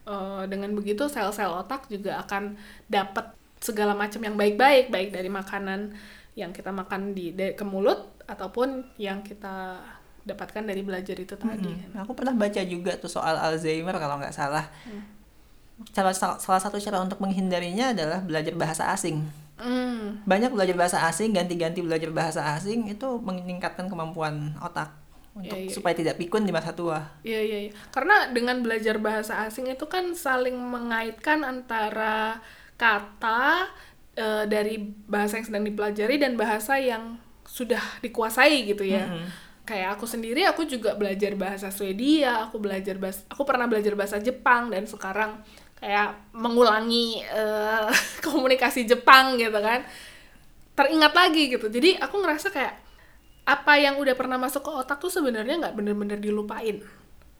Eh, 0.06 0.42
dengan 0.46 0.70
begitu 0.70 1.10
sel-sel 1.10 1.50
otak 1.50 1.90
juga 1.90 2.22
akan 2.22 2.54
dapat 2.86 3.34
segala 3.58 3.90
macam 3.90 4.22
yang 4.22 4.38
baik-baik 4.38 4.86
baik 4.86 5.10
dari 5.10 5.26
makanan 5.26 5.90
yang 6.38 6.54
kita 6.54 6.70
makan 6.70 7.10
di 7.10 7.34
dari- 7.34 7.58
ke 7.58 7.66
mulut 7.66 8.14
ataupun 8.30 8.86
yang 9.02 9.26
kita 9.26 9.82
dapatkan 10.22 10.62
dari 10.62 10.86
belajar 10.86 11.18
itu 11.18 11.34
tadi 11.34 11.74
Mm-mm. 11.74 12.06
Aku 12.06 12.14
pernah 12.14 12.30
baca 12.30 12.62
juga 12.62 12.94
tuh 12.94 13.10
soal 13.10 13.34
Alzheimer 13.34 13.98
kalau 13.98 14.22
nggak 14.22 14.30
salah. 14.30 14.70
Cara 15.90 16.14
sal- 16.14 16.38
salah 16.38 16.60
satu 16.62 16.78
cara 16.78 17.02
untuk 17.02 17.18
menghindarinya 17.18 17.90
adalah 17.90 18.22
belajar 18.22 18.54
bahasa 18.56 18.86
asing. 18.94 19.26
Hmm, 19.58 20.22
Banyak 20.22 20.52
belajar 20.52 20.76
bahasa 20.76 20.98
asing, 21.08 21.32
ganti-ganti 21.32 21.80
belajar 21.82 22.12
bahasa 22.12 22.44
asing 22.54 22.86
itu 22.86 23.08
meningkatkan 23.20 23.88
kemampuan 23.88 24.54
otak 24.60 24.92
untuk 25.36 25.52
Iya, 25.52 25.68
iya. 25.68 25.72
supaya 25.72 25.92
tidak 25.92 26.16
pikun 26.16 26.48
di 26.48 26.52
masa 26.52 26.72
tua. 26.72 27.20
Iya 27.20 27.40
iya 27.44 27.58
iya. 27.68 27.72
Karena 27.92 28.32
dengan 28.32 28.64
belajar 28.64 28.96
bahasa 28.96 29.44
asing 29.44 29.68
itu 29.68 29.84
kan 29.84 30.16
saling 30.16 30.56
mengaitkan 30.56 31.44
antara 31.44 32.40
kata 32.80 33.68
eh, 34.16 34.44
dari 34.48 34.80
bahasa 35.04 35.36
yang 35.36 35.46
sedang 35.52 35.64
dipelajari 35.68 36.16
dan 36.16 36.40
bahasa 36.40 36.80
yang 36.80 37.20
sudah 37.44 37.80
dikuasai 38.00 38.64
gitu 38.64 38.88
ya. 38.88 39.12
Kayak 39.68 40.00
aku 40.00 40.08
sendiri 40.08 40.46
aku 40.48 40.64
juga 40.64 40.96
belajar 40.96 41.36
bahasa 41.36 41.68
Swedia, 41.68 42.48
aku 42.48 42.56
belajar 42.56 42.96
bahasa 42.96 43.20
aku 43.28 43.42
pernah 43.44 43.68
belajar 43.68 43.92
bahasa 43.92 44.16
Jepang 44.16 44.72
dan 44.72 44.88
sekarang 44.88 45.36
kayak 45.76 46.16
mengulangi 46.32 47.20
eh, 47.20 47.88
komunikasi 48.24 48.88
Jepang 48.88 49.36
gitu 49.36 49.60
kan. 49.60 49.84
Teringat 50.72 51.12
lagi 51.12 51.52
gitu. 51.52 51.68
Jadi 51.68 52.00
aku 52.00 52.24
ngerasa 52.24 52.48
kayak 52.48 52.85
apa 53.46 53.78
yang 53.78 54.02
udah 54.02 54.18
pernah 54.18 54.36
masuk 54.42 54.66
ke 54.66 54.70
otak 54.74 54.98
tuh 54.98 55.08
sebenarnya 55.08 55.62
nggak 55.62 55.74
bener-bener 55.78 56.18
dilupain. 56.18 56.82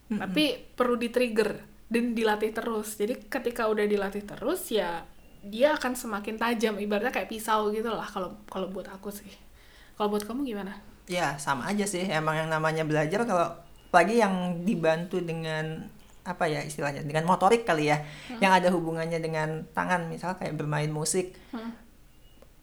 Tapi 0.06 0.70
perlu 0.78 0.94
di-trigger 0.94 1.58
dan 1.90 2.14
dilatih 2.14 2.54
terus. 2.54 2.94
Jadi 2.94 3.26
ketika 3.26 3.66
udah 3.66 3.82
dilatih 3.90 4.22
terus 4.22 4.70
ya 4.70 5.02
dia 5.42 5.74
akan 5.74 5.98
semakin 5.98 6.38
tajam. 6.38 6.78
Ibaratnya 6.78 7.10
kayak 7.10 7.26
pisau 7.26 7.74
gitu 7.74 7.90
lah 7.90 8.06
kalau 8.06 8.38
kalau 8.46 8.70
buat 8.70 8.86
aku 8.86 9.10
sih. 9.10 9.26
Kalau 9.98 10.14
buat 10.14 10.22
kamu 10.22 10.46
gimana? 10.46 10.78
Ya, 11.10 11.34
sama 11.42 11.66
aja 11.66 11.82
sih. 11.82 12.06
Emang 12.06 12.38
yang 12.38 12.50
namanya 12.54 12.86
belajar 12.86 13.26
kalau 13.26 13.58
apalagi 13.90 14.22
yang 14.22 14.62
dibantu 14.62 15.18
dengan 15.18 15.90
apa 16.26 16.50
ya 16.50 16.62
istilahnya 16.62 17.02
dengan 17.02 17.26
motorik 17.26 17.66
kali 17.66 17.90
ya. 17.90 18.06
Yang 18.38 18.52
ada 18.62 18.68
hubungannya 18.70 19.18
dengan 19.18 19.66
tangan. 19.74 20.06
Misal 20.06 20.38
kayak 20.38 20.54
bermain 20.54 20.94
musik 20.94 21.34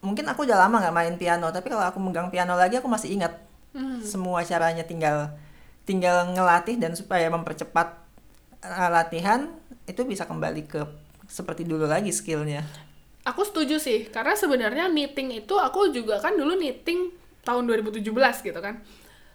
mungkin 0.03 0.27
aku 0.27 0.43
udah 0.43 0.67
lama 0.67 0.83
nggak 0.83 0.95
main 0.95 1.15
piano 1.15 1.47
tapi 1.49 1.71
kalau 1.71 1.87
aku 1.87 1.97
megang 2.03 2.27
piano 2.27 2.59
lagi 2.59 2.77
aku 2.77 2.91
masih 2.91 3.15
ingat 3.15 3.33
semua 4.03 4.45
caranya. 4.45 4.85
Tinggal 4.85 5.33
tinggal 5.83 6.31
ngelatih 6.31 6.79
dan 6.79 6.95
supaya 6.95 7.27
mempercepat 7.27 7.99
uh, 8.63 8.89
latihan 8.91 9.51
itu 9.83 9.99
bisa 10.07 10.23
kembali 10.23 10.63
ke 10.63 10.81
seperti 11.27 11.67
dulu 11.67 11.89
lagi 11.89 12.13
skillnya. 12.13 12.63
Aku 13.23 13.43
setuju 13.43 13.79
sih 13.79 14.07
karena 14.11 14.35
sebenarnya 14.35 14.91
knitting 14.91 15.43
itu 15.43 15.55
aku 15.55 15.91
juga 15.91 16.19
kan 16.19 16.35
dulu 16.35 16.59
knitting 16.59 17.11
tahun 17.43 17.67
2017 17.67 18.03
gitu 18.43 18.59
kan. 18.59 18.83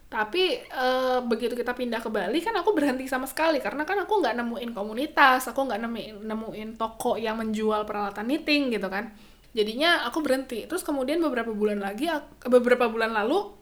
Tapi 0.09 0.65
eh, 0.65 1.19
begitu 1.21 1.53
kita 1.53 1.77
pindah 1.77 2.01
ke 2.01 2.09
Bali 2.09 2.41
kan 2.41 2.57
aku 2.57 2.73
berhenti 2.73 3.05
sama 3.05 3.29
sekali 3.29 3.61
karena 3.61 3.85
kan 3.85 3.97
aku 4.01 4.25
nggak 4.25 4.41
nemuin 4.41 4.73
komunitas 4.73 5.53
aku 5.53 5.69
nggak 5.69 5.85
nemuin 5.85 6.25
nemuin 6.25 6.69
toko 6.81 7.21
yang 7.21 7.37
menjual 7.37 7.85
peralatan 7.85 8.25
knitting 8.25 8.73
gitu 8.73 8.89
kan 8.89 9.13
jadinya 9.57 10.05
aku 10.09 10.21
berhenti. 10.21 10.64
Terus 10.69 10.85
kemudian 10.85 11.21
beberapa 11.21 11.52
bulan 11.52 11.81
lagi 11.81 12.09
ak- 12.09 12.49
beberapa 12.49 12.88
bulan 12.88 13.12
lalu 13.14 13.52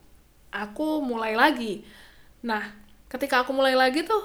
aku 0.51 1.03
mulai 1.03 1.35
lagi. 1.37 1.83
Nah 2.47 2.63
ketika 3.07 3.47
aku 3.47 3.55
mulai 3.55 3.79
lagi 3.79 4.03
tuh 4.03 4.23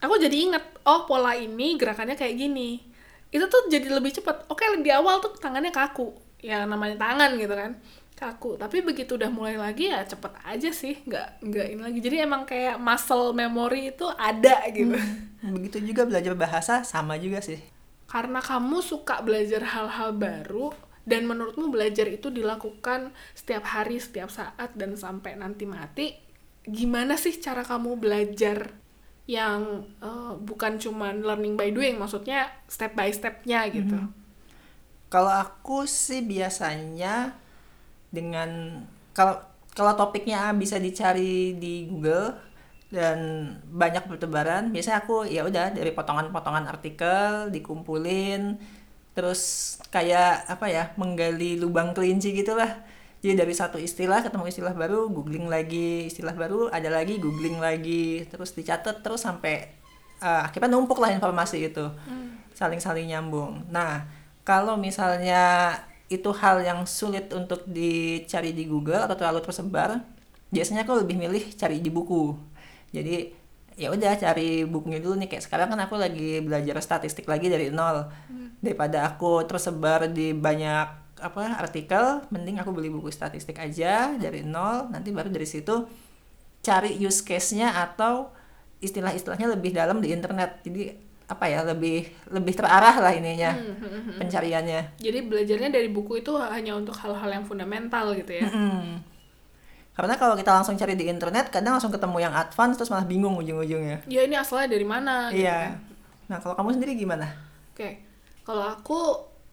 aku 0.00 0.16
jadi 0.20 0.36
inget 0.36 0.64
oh 0.84 1.04
pola 1.08 1.36
ini 1.36 1.76
gerakannya 1.76 2.16
kayak 2.16 2.36
gini. 2.36 2.80
Itu 3.34 3.50
tuh 3.50 3.66
jadi 3.68 3.90
lebih 3.90 4.14
cepat. 4.14 4.46
Oke 4.48 4.64
di 4.80 4.90
awal 4.92 5.18
tuh 5.20 5.34
tangannya 5.36 5.74
kaku 5.74 6.14
ya 6.44 6.64
namanya 6.68 7.00
tangan 7.00 7.36
gitu 7.40 7.52
kan. 7.52 7.72
Kaku 8.14 8.54
tapi 8.54 8.78
begitu 8.78 9.18
udah 9.18 9.26
mulai 9.26 9.58
lagi 9.58 9.90
ya 9.90 10.06
cepet 10.06 10.32
aja 10.46 10.70
sih. 10.70 11.02
Nggak 11.02 11.42
nggak 11.42 11.66
ini 11.74 11.80
lagi. 11.82 11.98
Jadi 11.98 12.16
emang 12.22 12.46
kayak 12.46 12.78
muscle 12.78 13.34
memory 13.34 13.90
itu 13.90 14.06
ada 14.14 14.62
gitu. 14.70 14.94
Begitu 15.44 15.82
juga 15.82 16.06
belajar 16.06 16.32
bahasa 16.38 16.86
sama 16.86 17.18
juga 17.18 17.42
sih. 17.42 17.58
Karena 18.06 18.38
kamu 18.38 18.78
suka 18.78 19.18
belajar 19.26 19.66
hal-hal 19.66 20.14
baru 20.14 20.70
dan 21.04 21.28
menurutmu 21.28 21.68
belajar 21.68 22.08
itu 22.08 22.32
dilakukan 22.32 23.12
setiap 23.36 23.64
hari 23.68 24.00
setiap 24.00 24.32
saat 24.32 24.72
dan 24.76 24.96
sampai 24.96 25.36
nanti 25.36 25.68
mati 25.68 26.16
gimana 26.64 27.20
sih 27.20 27.36
cara 27.36 27.60
kamu 27.60 28.00
belajar 28.00 28.72
yang 29.24 29.88
eh, 30.04 30.32
bukan 30.40 30.76
cuman 30.76 31.24
learning 31.24 31.56
by 31.56 31.72
doing 31.72 31.96
maksudnya 31.96 32.48
step 32.68 32.92
by 32.92 33.08
stepnya 33.08 33.68
gitu? 33.72 33.96
Kalau 35.08 35.32
aku 35.32 35.88
sih 35.88 36.24
biasanya 36.24 37.32
dengan 38.12 38.82
kalau 39.16 39.40
kalau 39.74 39.92
topiknya 39.98 40.54
bisa 40.54 40.78
dicari 40.78 41.56
di 41.56 41.88
Google 41.88 42.36
dan 42.94 43.18
banyak 43.74 44.06
bertebaran, 44.06 44.70
biasanya 44.70 45.02
aku 45.02 45.26
ya 45.26 45.42
udah 45.42 45.74
dari 45.74 45.90
potongan-potongan 45.90 46.70
artikel 46.70 47.50
dikumpulin 47.50 48.54
terus 49.14 49.40
kayak 49.94 50.44
apa 50.50 50.66
ya 50.68 50.84
menggali 50.98 51.56
lubang 51.56 51.94
kelinci 51.94 52.34
gitulah. 52.34 52.82
Jadi 53.24 53.40
dari 53.40 53.54
satu 53.56 53.80
istilah 53.80 54.20
ketemu 54.20 54.52
istilah 54.52 54.74
baru, 54.76 55.08
googling 55.08 55.48
lagi 55.48 56.12
istilah 56.12 56.36
baru, 56.36 56.68
ada 56.68 56.92
lagi 56.92 57.16
googling 57.16 57.56
lagi, 57.56 58.28
terus 58.28 58.52
dicatat 58.52 59.00
terus 59.00 59.24
sampai 59.24 59.72
eh, 60.20 60.40
akhirnya 60.44 60.68
numpuk 60.68 61.00
lah 61.00 61.08
informasi 61.08 61.72
itu, 61.72 61.88
saling-saling 62.52 63.08
nyambung. 63.08 63.64
Nah, 63.72 64.04
kalau 64.44 64.76
misalnya 64.76 65.72
itu 66.12 66.28
hal 66.36 66.60
yang 66.60 66.84
sulit 66.84 67.32
untuk 67.32 67.64
dicari 67.64 68.52
di 68.52 68.68
Google 68.68 69.08
atau 69.08 69.16
terlalu 69.16 69.40
tersebar, 69.40 70.04
biasanya 70.52 70.84
aku 70.84 71.00
lebih 71.00 71.16
milih 71.16 71.56
cari 71.56 71.80
di 71.80 71.88
buku. 71.88 72.36
Jadi 72.92 73.32
ya 73.74 73.90
udah 73.90 74.14
cari 74.14 74.62
bukunya 74.62 75.02
dulu 75.02 75.18
nih 75.18 75.28
kayak 75.30 75.44
sekarang 75.44 75.68
kan 75.74 75.80
aku 75.82 75.98
lagi 75.98 76.38
belajar 76.42 76.78
statistik 76.78 77.26
lagi 77.26 77.50
dari 77.50 77.70
nol. 77.74 78.06
Daripada 78.62 79.04
aku 79.10 79.44
tersebar 79.44 80.08
di 80.08 80.32
banyak 80.32 80.86
apa 81.20 81.56
artikel, 81.58 82.26
mending 82.30 82.60
aku 82.60 82.70
beli 82.74 82.90
buku 82.90 83.08
statistik 83.10 83.58
aja 83.58 84.14
dari 84.18 84.44
nol, 84.44 84.90
nanti 84.90 85.10
baru 85.10 85.30
dari 85.30 85.46
situ 85.46 85.86
cari 86.64 86.96
use 86.96 87.20
case-nya 87.20 87.76
atau 87.76 88.32
istilah-istilahnya 88.80 89.52
lebih 89.52 89.76
dalam 89.76 90.00
di 90.00 90.12
internet. 90.12 90.64
Jadi 90.64 90.96
apa 91.24 91.48
ya 91.48 91.64
lebih 91.64 92.04
lebih 92.28 92.52
terarah 92.52 93.00
lah 93.00 93.12
ininya 93.16 93.56
pencariannya. 94.20 95.00
jadi 95.00 95.24
belajarnya 95.24 95.72
dari 95.72 95.88
buku 95.88 96.20
itu 96.20 96.36
hanya 96.36 96.76
untuk 96.76 96.92
hal-hal 97.00 97.40
yang 97.40 97.44
fundamental 97.48 98.12
gitu 98.12 98.44
ya. 98.44 98.48
Karena 99.94 100.18
kalau 100.18 100.34
kita 100.34 100.50
langsung 100.50 100.74
cari 100.74 100.98
di 100.98 101.06
internet, 101.06 101.54
kadang 101.54 101.78
langsung 101.78 101.94
ketemu 101.94 102.18
yang 102.18 102.34
advance 102.34 102.74
terus 102.78 102.90
malah 102.90 103.06
bingung 103.06 103.38
ujung-ujungnya. 103.38 104.02
ya 104.10 104.26
ini 104.26 104.34
asalnya 104.34 104.74
dari 104.74 104.86
mana 104.86 105.30
gitu 105.30 105.46
kan 105.46 105.46
Iya. 105.46 105.58
Nah 106.26 106.38
kalau 106.42 106.54
kamu 106.58 106.70
sendiri 106.74 106.92
gimana? 106.98 107.26
Oke, 107.70 108.02
kalau 108.42 108.64
aku 108.74 109.00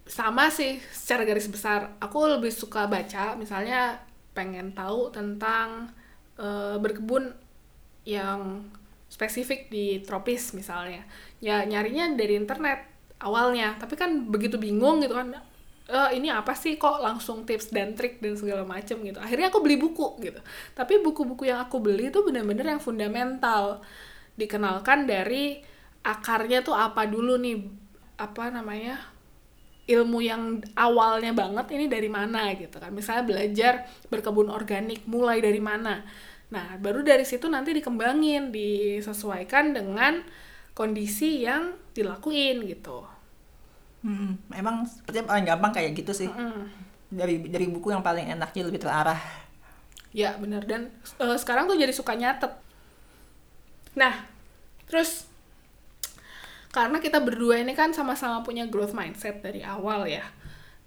sama 0.09 0.49
sih 0.49 0.81
secara 0.89 1.23
garis 1.29 1.45
besar. 1.45 1.93
Aku 2.01 2.25
lebih 2.25 2.49
suka 2.49 2.89
baca, 2.89 3.37
misalnya 3.37 4.01
pengen 4.33 4.73
tahu 4.73 5.13
tentang 5.13 5.93
eh, 6.41 6.75
berkebun 6.81 7.37
yang 8.01 8.65
spesifik 9.13 9.69
di 9.69 10.01
tropis 10.01 10.57
misalnya. 10.57 11.05
Ya 11.37 11.61
nyarinya 11.69 12.17
dari 12.17 12.33
internet 12.41 12.91
awalnya 13.21 13.77
tapi 13.77 13.93
kan 13.93 14.27
begitu 14.27 14.57
bingung 14.57 14.99
gitu 14.99 15.13
kan 15.13 15.29
eh 15.89 16.09
ini 16.17 16.29
apa 16.29 16.53
sih? 16.53 16.77
Kok 16.77 17.01
langsung 17.01 17.47
tips 17.47 17.73
dan 17.73 17.97
trik 17.97 18.21
dan 18.21 18.37
segala 18.37 18.63
macem 18.67 19.01
gitu. 19.01 19.17
Akhirnya 19.17 19.49
aku 19.49 19.59
beli 19.63 19.77
buku 19.81 20.21
gitu. 20.21 20.39
Tapi 20.77 21.01
buku-buku 21.01 21.49
yang 21.49 21.63
aku 21.63 21.81
beli 21.81 22.13
itu 22.13 22.21
bener-bener 22.21 22.77
yang 22.77 22.81
fundamental. 22.81 23.81
Dikenalkan 24.37 25.09
dari 25.09 25.61
akarnya 26.05 26.61
tuh 26.61 26.77
apa 26.77 27.05
dulu 27.09 27.37
nih? 27.41 27.57
Apa 28.21 28.53
namanya? 28.53 28.97
Ilmu 29.89 30.19
yang 30.23 30.61
awalnya 30.77 31.33
banget 31.35 31.73
ini 31.75 31.89
dari 31.89 32.07
mana 32.07 32.53
gitu 32.55 32.77
kan. 32.77 32.93
Misalnya 32.93 33.27
belajar 33.27 33.73
berkebun 34.07 34.47
organik 34.47 35.03
mulai 35.09 35.41
dari 35.41 35.59
mana. 35.59 36.05
Nah 36.51 36.77
baru 36.77 37.01
dari 37.01 37.23
situ 37.27 37.47
nanti 37.47 37.71
dikembangin 37.75 38.53
disesuaikan 38.53 39.75
dengan 39.75 40.23
kondisi 40.77 41.43
yang 41.43 41.75
dilakuin 41.91 42.63
gitu 42.67 43.20
Hmm, 44.01 44.33
emang 44.49 44.85
sepertinya 44.89 45.29
paling 45.29 45.45
gampang 45.45 45.71
kayak 45.73 45.91
gitu 45.93 46.11
sih. 46.13 46.29
Mm. 46.29 46.65
Dari 47.11 47.35
dari 47.49 47.65
buku 47.69 47.93
yang 47.93 48.01
paling 48.01 48.33
enaknya 48.33 48.63
lebih 48.65 48.81
terarah. 48.81 49.21
Ya 50.11 50.35
bener 50.35 50.65
dan 50.65 50.91
eh, 51.21 51.37
sekarang 51.37 51.69
tuh 51.69 51.77
jadi 51.77 51.93
suka 51.93 52.17
nyatet. 52.17 52.51
Nah, 53.93 54.25
terus 54.89 55.29
karena 56.71 57.03
kita 57.03 57.19
berdua 57.19 57.59
ini 57.59 57.75
kan 57.75 57.91
sama-sama 57.91 58.41
punya 58.41 58.65
growth 58.65 58.95
mindset 58.95 59.43
dari 59.43 59.61
awal 59.61 60.07
ya. 60.07 60.23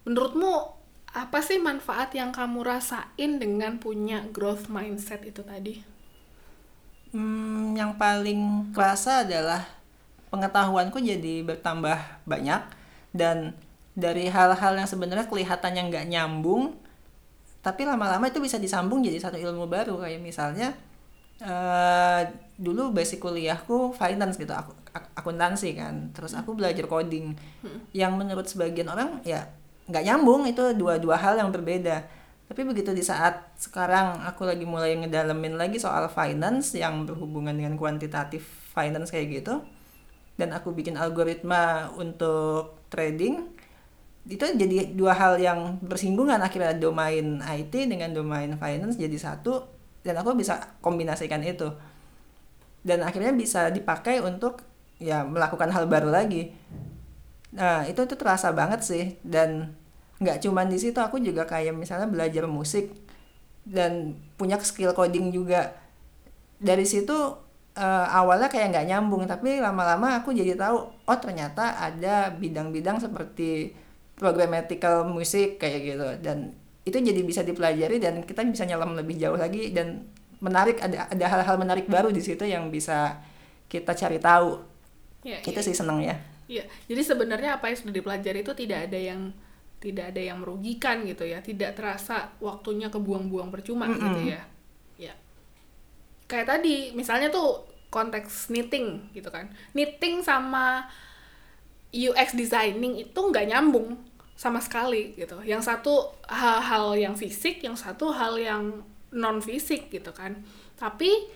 Menurutmu 0.08 0.74
apa 1.14 1.38
sih 1.38 1.62
manfaat 1.62 2.10
yang 2.18 2.34
kamu 2.34 2.66
rasain 2.66 3.38
dengan 3.38 3.78
punya 3.78 4.26
growth 4.34 4.66
mindset 4.66 5.22
itu 5.22 5.46
tadi? 5.46 5.78
Hmm, 7.14 7.78
yang 7.78 7.94
paling 7.94 8.74
kerasa 8.74 9.22
adalah 9.22 9.62
pengetahuanku 10.34 10.98
jadi 10.98 11.46
bertambah 11.46 12.26
banyak 12.26 12.83
dan 13.14 13.54
dari 13.94 14.26
hal-hal 14.26 14.74
yang 14.74 14.90
sebenarnya 14.90 15.30
kelihatannya 15.30 15.82
nggak 15.86 16.06
nyambung 16.10 16.74
tapi 17.64 17.88
lama-lama 17.88 18.28
itu 18.28 18.44
bisa 18.44 18.60
disambung 18.60 19.00
jadi 19.00 19.16
satu 19.16 19.40
ilmu 19.40 19.64
baru. 19.64 19.96
Kayak 20.04 20.20
misalnya 20.20 20.76
eh 21.40 22.22
dulu 22.60 22.92
basic 22.94 23.18
kuliahku 23.24 23.96
finance 23.96 24.36
gitu 24.36 24.52
aku 24.52 24.76
ak- 24.92 25.16
akuntansi 25.16 25.72
kan. 25.72 26.12
Terus 26.12 26.36
aku 26.36 26.52
belajar 26.52 26.84
coding. 26.84 27.32
Yang 27.96 28.12
menurut 28.20 28.44
sebagian 28.44 28.92
orang 28.92 29.24
ya 29.24 29.48
nggak 29.88 30.04
nyambung. 30.04 30.44
Itu 30.44 30.76
dua-dua 30.76 31.16
hal 31.16 31.40
yang 31.40 31.48
berbeda. 31.48 32.04
Tapi 32.44 32.60
begitu 32.68 32.92
di 32.92 33.00
saat 33.00 33.56
sekarang 33.56 34.20
aku 34.28 34.44
lagi 34.44 34.68
mulai 34.68 35.00
ngedalemin 35.00 35.56
lagi 35.56 35.80
soal 35.80 36.04
finance 36.12 36.76
yang 36.76 37.08
berhubungan 37.08 37.56
dengan 37.56 37.80
kuantitatif 37.80 38.44
finance 38.76 39.08
kayak 39.08 39.40
gitu 39.40 39.64
dan 40.34 40.50
aku 40.50 40.74
bikin 40.74 40.98
algoritma 40.98 41.94
untuk 41.94 42.86
trading 42.90 43.54
itu 44.24 44.40
jadi 44.40 44.96
dua 44.96 45.12
hal 45.12 45.36
yang 45.36 45.76
bersinggungan. 45.84 46.40
Akhirnya 46.40 46.72
domain 46.72 47.44
IT 47.44 47.74
dengan 47.76 48.10
domain 48.16 48.56
finance 48.56 48.96
jadi 48.96 49.16
satu 49.20 49.68
dan 50.00 50.16
aku 50.16 50.32
bisa 50.32 50.80
kombinasikan 50.80 51.44
itu. 51.44 51.68
Dan 52.84 53.04
akhirnya 53.04 53.32
bisa 53.32 53.68
dipakai 53.68 54.20
untuk 54.24 54.64
ya 54.96 55.24
melakukan 55.24 55.68
hal 55.72 55.84
baru 55.88 56.08
lagi. 56.08 56.56
Nah 57.52 57.84
itu 57.84 58.00
tuh 58.08 58.16
terasa 58.16 58.48
banget 58.56 58.80
sih. 58.80 59.04
Dan 59.20 59.76
nggak 60.24 60.40
cuman 60.40 60.72
di 60.72 60.80
situ 60.80 60.96
aku 61.04 61.20
juga 61.20 61.44
kayak 61.44 61.76
misalnya 61.76 62.08
belajar 62.08 62.48
musik 62.48 62.96
dan 63.68 64.16
punya 64.40 64.56
skill 64.64 64.96
coding 64.96 65.36
juga. 65.36 65.76
Dari 66.64 66.88
situ 66.88 67.43
eh, 67.78 68.06
awalnya 68.10 68.48
kayak 68.50 68.74
nggak 68.74 68.86
nyambung 68.90 69.24
tapi 69.26 69.58
lama-lama 69.58 70.20
aku 70.22 70.30
jadi 70.34 70.54
tahu 70.58 70.76
oh 70.90 71.18
ternyata 71.18 71.78
ada 71.78 72.30
bidang-bidang 72.34 72.98
seperti 73.02 73.74
programmatical 74.14 75.06
musik 75.10 75.58
kayak 75.58 75.80
gitu 75.82 76.08
dan 76.22 76.54
itu 76.84 76.96
jadi 77.00 77.20
bisa 77.24 77.42
dipelajari 77.42 77.96
dan 77.98 78.22
kita 78.22 78.44
bisa 78.46 78.64
nyelam 78.68 78.94
lebih 78.94 79.16
jauh 79.18 79.38
lagi 79.40 79.72
dan 79.74 80.06
menarik 80.38 80.78
ada 80.84 81.08
ada 81.08 81.26
hal-hal 81.26 81.56
menarik 81.56 81.88
baru 81.88 82.12
di 82.12 82.20
situ 82.20 82.44
yang 82.44 82.68
bisa 82.68 83.18
kita 83.68 83.96
cari 83.96 84.20
tahu 84.20 84.74
Ya, 85.24 85.40
itu 85.40 85.56
iya. 85.56 85.64
sih 85.64 85.72
seneng 85.72 86.04
ya 86.04 86.20
Iya, 86.44 86.68
jadi 86.84 87.00
sebenarnya 87.00 87.56
apa 87.56 87.72
yang 87.72 87.78
sudah 87.80 87.94
dipelajari 87.96 88.44
itu 88.44 88.52
tidak 88.52 88.92
ada 88.92 89.00
yang 89.00 89.32
tidak 89.80 90.12
ada 90.12 90.20
yang 90.20 90.44
merugikan 90.44 91.00
gitu 91.08 91.24
ya, 91.24 91.40
tidak 91.40 91.72
terasa 91.72 92.36
waktunya 92.36 92.92
kebuang-buang 92.92 93.48
percuma 93.48 93.88
gitu 93.88 94.28
ya. 94.28 94.40
Ya. 94.40 94.42
Kayak 96.34 96.58
tadi, 96.58 96.90
misalnya 96.98 97.30
tuh 97.30 97.62
konteks 97.94 98.50
knitting 98.50 99.14
gitu 99.14 99.30
kan. 99.30 99.54
Knitting 99.70 100.18
sama 100.26 100.90
UX 101.94 102.34
designing 102.34 102.98
itu 102.98 103.14
nggak 103.14 103.54
nyambung 103.54 103.94
sama 104.34 104.58
sekali 104.58 105.14
gitu. 105.14 105.38
Yang 105.46 105.70
satu 105.70 106.10
hal-hal 106.26 106.98
yang 106.98 107.14
fisik, 107.14 107.62
yang 107.62 107.78
satu 107.78 108.10
hal 108.10 108.34
yang 108.34 108.82
non 109.14 109.38
fisik 109.38 109.94
gitu 109.94 110.10
kan. 110.10 110.42
Tapi 110.74 111.30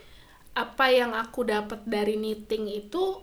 apa 0.58 0.90
yang 0.90 1.14
aku 1.14 1.46
dapat 1.46 1.86
dari 1.86 2.18
knitting 2.18 2.66
itu 2.66 3.22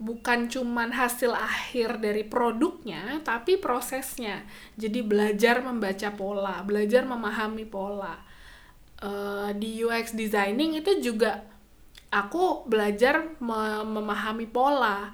bukan 0.00 0.48
cuman 0.48 0.96
hasil 0.96 1.36
akhir 1.36 2.00
dari 2.00 2.24
produknya, 2.24 3.20
tapi 3.20 3.60
prosesnya. 3.60 4.48
Jadi 4.80 5.04
belajar 5.04 5.60
membaca 5.60 6.08
pola, 6.16 6.64
belajar 6.64 7.04
memahami 7.04 7.68
pola. 7.68 8.31
Eh, 9.02 9.50
di 9.58 9.82
UX 9.82 10.14
designing 10.14 10.78
itu 10.78 10.90
juga 11.02 11.42
aku 12.14 12.62
belajar 12.70 13.14
me- 13.42 13.86
memahami 13.86 14.46
pola. 14.46 15.10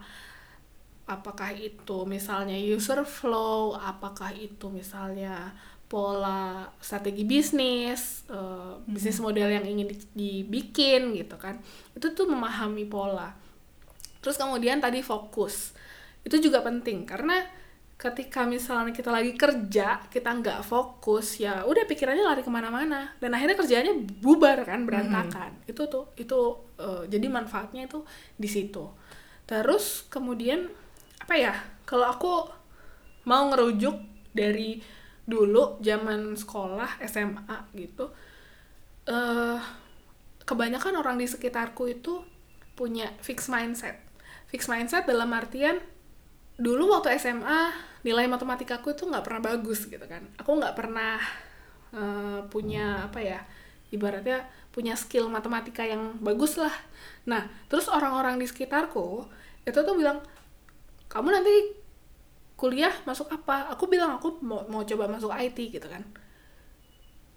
Apakah 1.09 1.57
itu 1.57 2.05
misalnya 2.05 2.53
user 2.53 3.01
flow, 3.09 3.73
apakah 3.73 4.29
itu 4.37 4.69
misalnya 4.69 5.57
pola 5.89 6.69
strategi 6.85 7.25
bisnis, 7.25 8.29
eh, 8.29 8.73
bisnis 8.85 9.17
model 9.25 9.49
yang 9.57 9.65
ingin 9.65 9.89
di- 9.89 10.13
dibikin 10.13 11.17
gitu 11.17 11.41
kan. 11.41 11.57
Itu 11.97 12.13
tuh 12.13 12.29
memahami 12.29 12.85
pola. 12.85 13.33
Terus 14.21 14.37
kemudian 14.37 14.85
tadi 14.85 15.01
fokus. 15.01 15.73
Itu 16.27 16.37
juga 16.45 16.61
penting 16.61 17.09
karena 17.09 17.41
ketika 17.99 18.47
misalnya 18.47 18.95
kita 18.95 19.11
lagi 19.11 19.35
kerja, 19.35 19.99
kita 20.07 20.31
nggak 20.39 20.63
fokus, 20.63 21.43
ya 21.43 21.67
udah 21.67 21.83
pikirannya 21.83 22.23
lari 22.23 22.47
ke 22.47 22.49
mana-mana. 22.49 23.11
Dan 23.19 23.35
akhirnya 23.35 23.59
kerjanya 23.59 23.91
bubar 24.23 24.63
kan, 24.63 24.87
berantakan. 24.87 25.59
Itu 25.67 25.91
tuh, 25.91 26.15
itu 26.15 26.39
eh, 26.79 27.11
jadi 27.11 27.27
manfaatnya 27.27 27.91
itu 27.91 28.07
di 28.39 28.47
situ. 28.47 28.87
Terus 29.51 30.07
kemudian, 30.07 30.71
apa 31.27 31.35
ya, 31.35 31.55
kalau 31.83 32.07
aku 32.07 32.33
mau 33.27 33.51
ngerujuk 33.51 33.99
dari 34.31 34.79
dulu 35.27 35.83
zaman 35.83 36.39
sekolah 36.39 37.03
SMA 37.03 37.59
gitu, 37.75 38.15
eh 39.11 39.59
kebanyakan 40.47 40.97
orang 41.03 41.21
di 41.21 41.27
sekitarku 41.27 41.91
itu 41.91 42.23
punya 42.79 43.11
fixed 43.21 43.51
mindset. 43.51 43.99
Fixed 44.49 44.71
mindset 44.71 45.05
dalam 45.05 45.35
artian 45.35 45.83
dulu 46.59 46.91
waktu 46.91 47.15
SMA 47.23 47.71
nilai 48.03 48.27
matematikaku 48.27 48.95
itu 48.95 49.07
nggak 49.07 49.25
pernah 49.25 49.43
bagus 49.43 49.87
gitu 49.87 50.05
kan. 50.05 50.23
Aku 50.41 50.59
nggak 50.59 50.75
pernah 50.75 51.19
eh, 51.95 52.41
punya 52.53 53.07
apa 53.09 53.19
ya 53.23 53.41
ibaratnya 53.95 54.45
punya 54.75 54.95
skill 54.99 55.31
matematika 55.31 55.87
yang 55.87 56.19
bagus 56.21 56.59
lah. 56.59 56.75
Nah 57.31 57.47
terus 57.71 57.87
orang-orang 57.89 58.37
di 58.43 58.47
sekitarku 58.51 59.27
itu 59.65 59.79
tuh 59.79 59.95
bilang 59.97 60.19
kamu 61.09 61.29
nanti 61.41 61.55
kuliah 62.59 62.93
masuk 63.07 63.31
apa? 63.31 63.71
Aku 63.75 63.87
bilang 63.87 64.19
aku 64.19 64.43
mau 64.43 64.67
mau 64.67 64.83
coba 64.83 65.07
masuk 65.09 65.31
IT 65.33 65.59
gitu 65.79 65.89
kan 65.89 66.03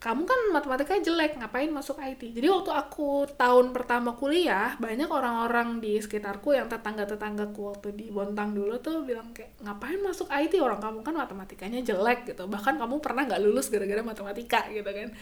kamu 0.02 0.26
kan 0.26 0.40
matematikanya 0.50 1.02
jelek, 1.06 1.38
ngapain 1.38 1.70
masuk 1.70 2.02
IT? 2.02 2.34
Jadi 2.34 2.50
waktu 2.50 2.74
aku 2.74 3.30
tahun 3.38 3.70
pertama 3.70 4.18
kuliah, 4.18 4.74
banyak 4.82 5.06
orang-orang 5.06 5.78
di 5.78 5.94
sekitarku 6.02 6.58
yang 6.58 6.66
tetangga-tetanggaku 6.66 7.70
waktu 7.70 7.94
di 7.94 8.10
Bontang 8.10 8.50
dulu 8.50 8.82
tuh 8.82 9.06
bilang 9.06 9.30
kayak, 9.30 9.62
ngapain 9.62 10.02
masuk 10.02 10.26
IT? 10.26 10.58
Orang 10.58 10.82
kamu 10.82 11.06
kan 11.06 11.14
matematikanya 11.14 11.86
jelek 11.86 12.26
gitu. 12.34 12.50
Bahkan 12.50 12.82
kamu 12.82 12.98
pernah 12.98 13.30
nggak 13.30 13.42
lulus 13.46 13.70
gara-gara 13.70 14.02
matematika 14.02 14.66
gitu 14.74 14.90
kan. 14.90 15.14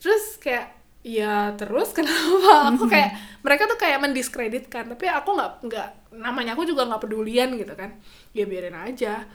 Terus 0.00 0.24
kayak, 0.40 0.72
ya 1.04 1.52
terus 1.60 1.92
kenapa? 2.00 2.72
Aku 2.72 2.88
kayak, 2.88 3.12
mereka 3.44 3.68
tuh 3.68 3.76
kayak 3.76 4.00
mendiskreditkan. 4.08 4.88
Tapi 4.88 5.04
aku 5.04 5.36
nggak, 5.36 5.52
nggak 5.68 5.88
namanya 6.16 6.56
aku 6.56 6.64
juga 6.64 6.88
nggak 6.88 7.04
pedulian 7.04 7.52
gitu 7.60 7.76
kan. 7.76 7.92
Ya 8.32 8.48
biarin 8.48 8.72
aja. 8.72 9.28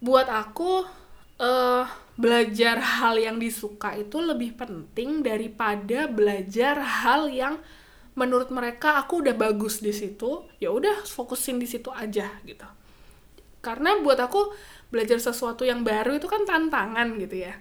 Buat 0.00 0.32
aku, 0.32 0.88
eh 1.36 1.84
belajar 2.16 2.80
hal 2.80 3.20
yang 3.20 3.36
disuka 3.36 3.92
itu 3.92 4.16
lebih 4.24 4.56
penting 4.56 5.20
daripada 5.20 6.08
belajar 6.08 6.80
hal 6.80 7.28
yang 7.28 7.60
menurut 8.16 8.48
mereka 8.48 8.96
aku 8.96 9.20
udah 9.20 9.36
bagus 9.36 9.84
di 9.84 9.92
situ 9.92 10.48
ya 10.56 10.72
udah 10.72 11.04
fokusin 11.04 11.60
di 11.60 11.68
situ 11.68 11.92
aja 11.92 12.40
gitu. 12.48 12.64
Karena 13.60 14.00
buat 14.00 14.16
aku 14.16 14.56
belajar 14.88 15.20
sesuatu 15.20 15.68
yang 15.68 15.84
baru 15.84 16.16
itu 16.16 16.24
kan 16.24 16.48
tantangan 16.48 17.20
gitu 17.20 17.44
ya. 17.44 17.60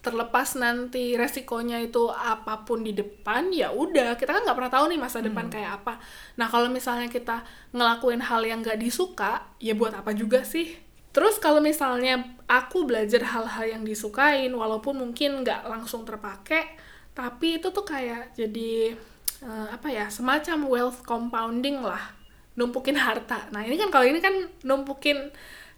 Terlepas 0.00 0.56
nanti 0.56 1.18
resikonya 1.18 1.82
itu 1.82 2.08
apa 2.08 2.62
pun 2.62 2.86
di 2.86 2.94
depan 2.94 3.50
ya 3.50 3.74
udah 3.74 4.14
kita 4.14 4.30
kan 4.32 4.46
nggak 4.46 4.56
pernah 4.56 4.72
tahu 4.72 4.84
nih 4.94 5.00
masa 5.02 5.18
depan 5.18 5.50
kayak 5.50 5.82
apa. 5.82 5.98
Nah 6.38 6.46
kalau 6.46 6.70
misalnya 6.70 7.10
kita 7.10 7.42
ngelakuin 7.74 8.22
hal 8.22 8.46
yang 8.46 8.62
nggak 8.62 8.78
disuka 8.78 9.50
ya 9.58 9.74
buat 9.74 9.92
apa 9.98 10.14
juga 10.14 10.46
sih 10.46 10.89
terus 11.10 11.42
kalau 11.42 11.58
misalnya 11.58 12.38
aku 12.46 12.86
belajar 12.86 13.22
hal-hal 13.26 13.78
yang 13.78 13.82
disukain 13.82 14.50
walaupun 14.54 14.98
mungkin 14.98 15.42
nggak 15.42 15.66
langsung 15.66 16.06
terpakai 16.06 16.78
tapi 17.14 17.58
itu 17.58 17.74
tuh 17.74 17.82
kayak 17.82 18.34
jadi 18.38 18.94
eh, 19.42 19.68
apa 19.74 19.90
ya 19.90 20.06
semacam 20.08 20.58
wealth 20.70 21.02
compounding 21.02 21.82
lah 21.82 22.20
numpukin 22.58 22.98
harta. 22.98 23.48
Nah 23.54 23.62
ini 23.64 23.80
kan 23.80 23.88
kalau 23.88 24.04
ini 24.04 24.20
kan 24.20 24.34
numpukin 24.66 25.30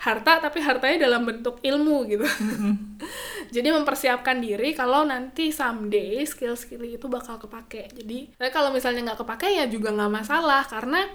harta 0.03 0.43
tapi 0.43 0.59
hartanya 0.59 1.07
dalam 1.07 1.23
bentuk 1.23 1.63
ilmu 1.63 2.11
gitu. 2.11 2.27
Jadi 3.55 3.69
mempersiapkan 3.71 4.43
diri 4.43 4.75
kalau 4.75 5.07
nanti 5.07 5.55
someday 5.55 6.27
skill-skill 6.27 6.83
itu 6.83 7.07
bakal 7.07 7.39
kepake. 7.39 7.93
Jadi 7.95 8.35
kalau 8.51 8.75
misalnya 8.75 9.13
nggak 9.13 9.23
kepake 9.23 9.63
ya 9.63 9.71
juga 9.71 9.95
nggak 9.95 10.11
masalah 10.11 10.67
karena 10.67 11.07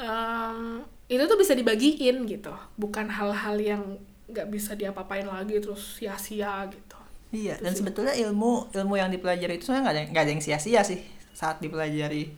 em, 0.00 0.82
itu 1.10 1.22
tuh 1.28 1.38
bisa 1.38 1.52
dibagiin 1.52 2.24
gitu 2.24 2.52
bukan 2.80 3.06
hal-hal 3.12 3.56
yang 3.60 3.82
nggak 4.30 4.46
bisa 4.48 4.72
diapa-apain 4.78 5.26
lagi 5.26 5.58
terus 5.58 5.98
sia-sia 5.98 6.64
gitu 6.70 6.96
Iya, 7.30 7.62
dan 7.62 7.78
sebetulnya 7.78 8.10
ilmu 8.26 8.74
ilmu 8.74 8.94
yang 8.98 9.06
dipelajari 9.06 9.54
itu 9.54 9.70
sebenarnya 9.70 9.84
nggak 9.86 9.94
ada 9.94 10.02
nggak 10.10 10.22
ada 10.26 10.32
yang 10.34 10.42
sia-sia 10.42 10.82
sih 10.82 10.98
saat 11.30 11.62
dipelajari. 11.62 12.34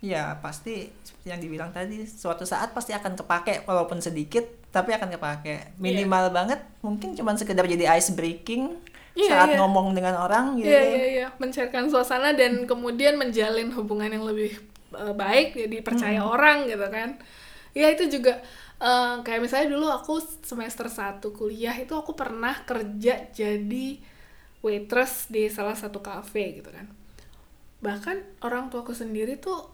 Ya 0.00 0.36
pasti 0.40 0.88
seperti 1.04 1.28
yang 1.28 1.40
dibilang 1.44 1.70
tadi, 1.72 2.08
suatu 2.08 2.48
saat 2.48 2.72
pasti 2.72 2.96
akan 2.96 3.20
kepake 3.20 3.68
walaupun 3.68 4.00
sedikit, 4.00 4.44
tapi 4.72 4.96
akan 4.96 5.12
kepake. 5.12 5.76
Minimal 5.76 6.32
banget, 6.32 6.60
mungkin 6.80 7.12
cuma 7.16 7.36
sekedar 7.36 7.68
jadi 7.68 7.84
ice 7.96 8.16
breaking 8.16 8.80
Iya, 9.14 9.30
saat 9.30 9.48
iya. 9.54 9.58
ngomong 9.60 9.92
dengan 9.92 10.16
orang 10.16 10.56
gitu. 10.56 10.72
Iya 10.72 10.80
iya 10.82 11.04
iya, 11.06 11.26
mencairkan 11.36 11.86
suasana 11.86 12.32
dan 12.32 12.64
kemudian 12.64 13.14
menjalin 13.20 13.70
hubungan 13.76 14.08
yang 14.08 14.24
lebih 14.24 14.56
eh, 14.96 15.14
baik, 15.14 15.58
jadi 15.58 15.76
percaya 15.84 16.20
orang 16.24 16.66
gitu 16.70 16.86
kan. 16.90 17.18
Ya 17.74 17.90
itu 17.90 18.06
juga 18.06 18.38
eh, 18.82 19.14
kayak 19.24 19.40
misalnya 19.42 19.68
dulu 19.74 19.86
aku 19.90 20.22
semester 20.42 20.86
1 20.90 21.30
kuliah 21.34 21.74
itu 21.78 21.94
aku 21.94 22.14
pernah 22.14 22.54
kerja 22.66 23.28
jadi 23.34 23.88
waitress 24.64 25.28
di 25.28 25.46
salah 25.52 25.76
satu 25.76 26.00
cafe 26.00 26.60
gitu 26.62 26.70
kan. 26.72 26.88
Bahkan 27.84 28.40
orang 28.46 28.72
tuaku 28.72 28.96
sendiri 28.96 29.36
tuh 29.36 29.68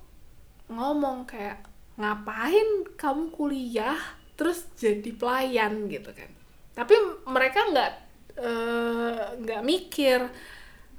ngomong 0.71 1.27
kayak 1.31 1.63
ngapain 2.01 2.87
kamu 2.97 3.31
kuliah 3.35 3.99
terus 4.35 4.67
jadi 4.81 5.11
pelayan 5.15 5.87
gitu 5.87 6.11
kan. 6.11 6.31
Tapi 6.75 6.95
mereka 7.29 7.61
nggak 7.71 7.93
eh, 8.41 9.23
nggak 9.45 9.63
mikir 9.63 10.21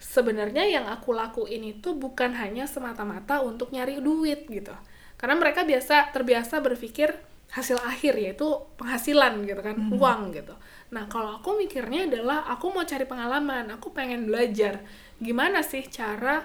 sebenarnya 0.02 0.66
yang 0.66 0.90
aku 0.90 1.14
lakuin 1.14 1.62
itu 1.78 1.94
bukan 1.94 2.34
hanya 2.34 2.66
semata-mata 2.66 3.46
untuk 3.46 3.70
nyari 3.70 4.02
duit 4.02 4.50
gitu. 4.50 4.74
Karena 5.16 5.38
mereka 5.38 5.62
biasa 5.62 6.10
terbiasa 6.10 6.58
berpikir 6.66 7.14
hasil 7.54 7.78
akhir 7.84 8.18
yaitu 8.18 8.48
penghasilan 8.82 9.46
gitu 9.46 9.62
kan, 9.62 9.78
uang 9.94 10.34
gitu. 10.34 10.58
Nah, 10.92 11.06
kalau 11.06 11.38
aku 11.38 11.60
mikirnya 11.62 12.10
adalah 12.10 12.48
aku 12.50 12.74
mau 12.74 12.84
cari 12.84 13.06
pengalaman, 13.06 13.70
aku 13.76 13.94
pengen 13.94 14.26
belajar 14.26 14.82
gimana 15.22 15.62
sih 15.62 15.86
cara 15.86 16.42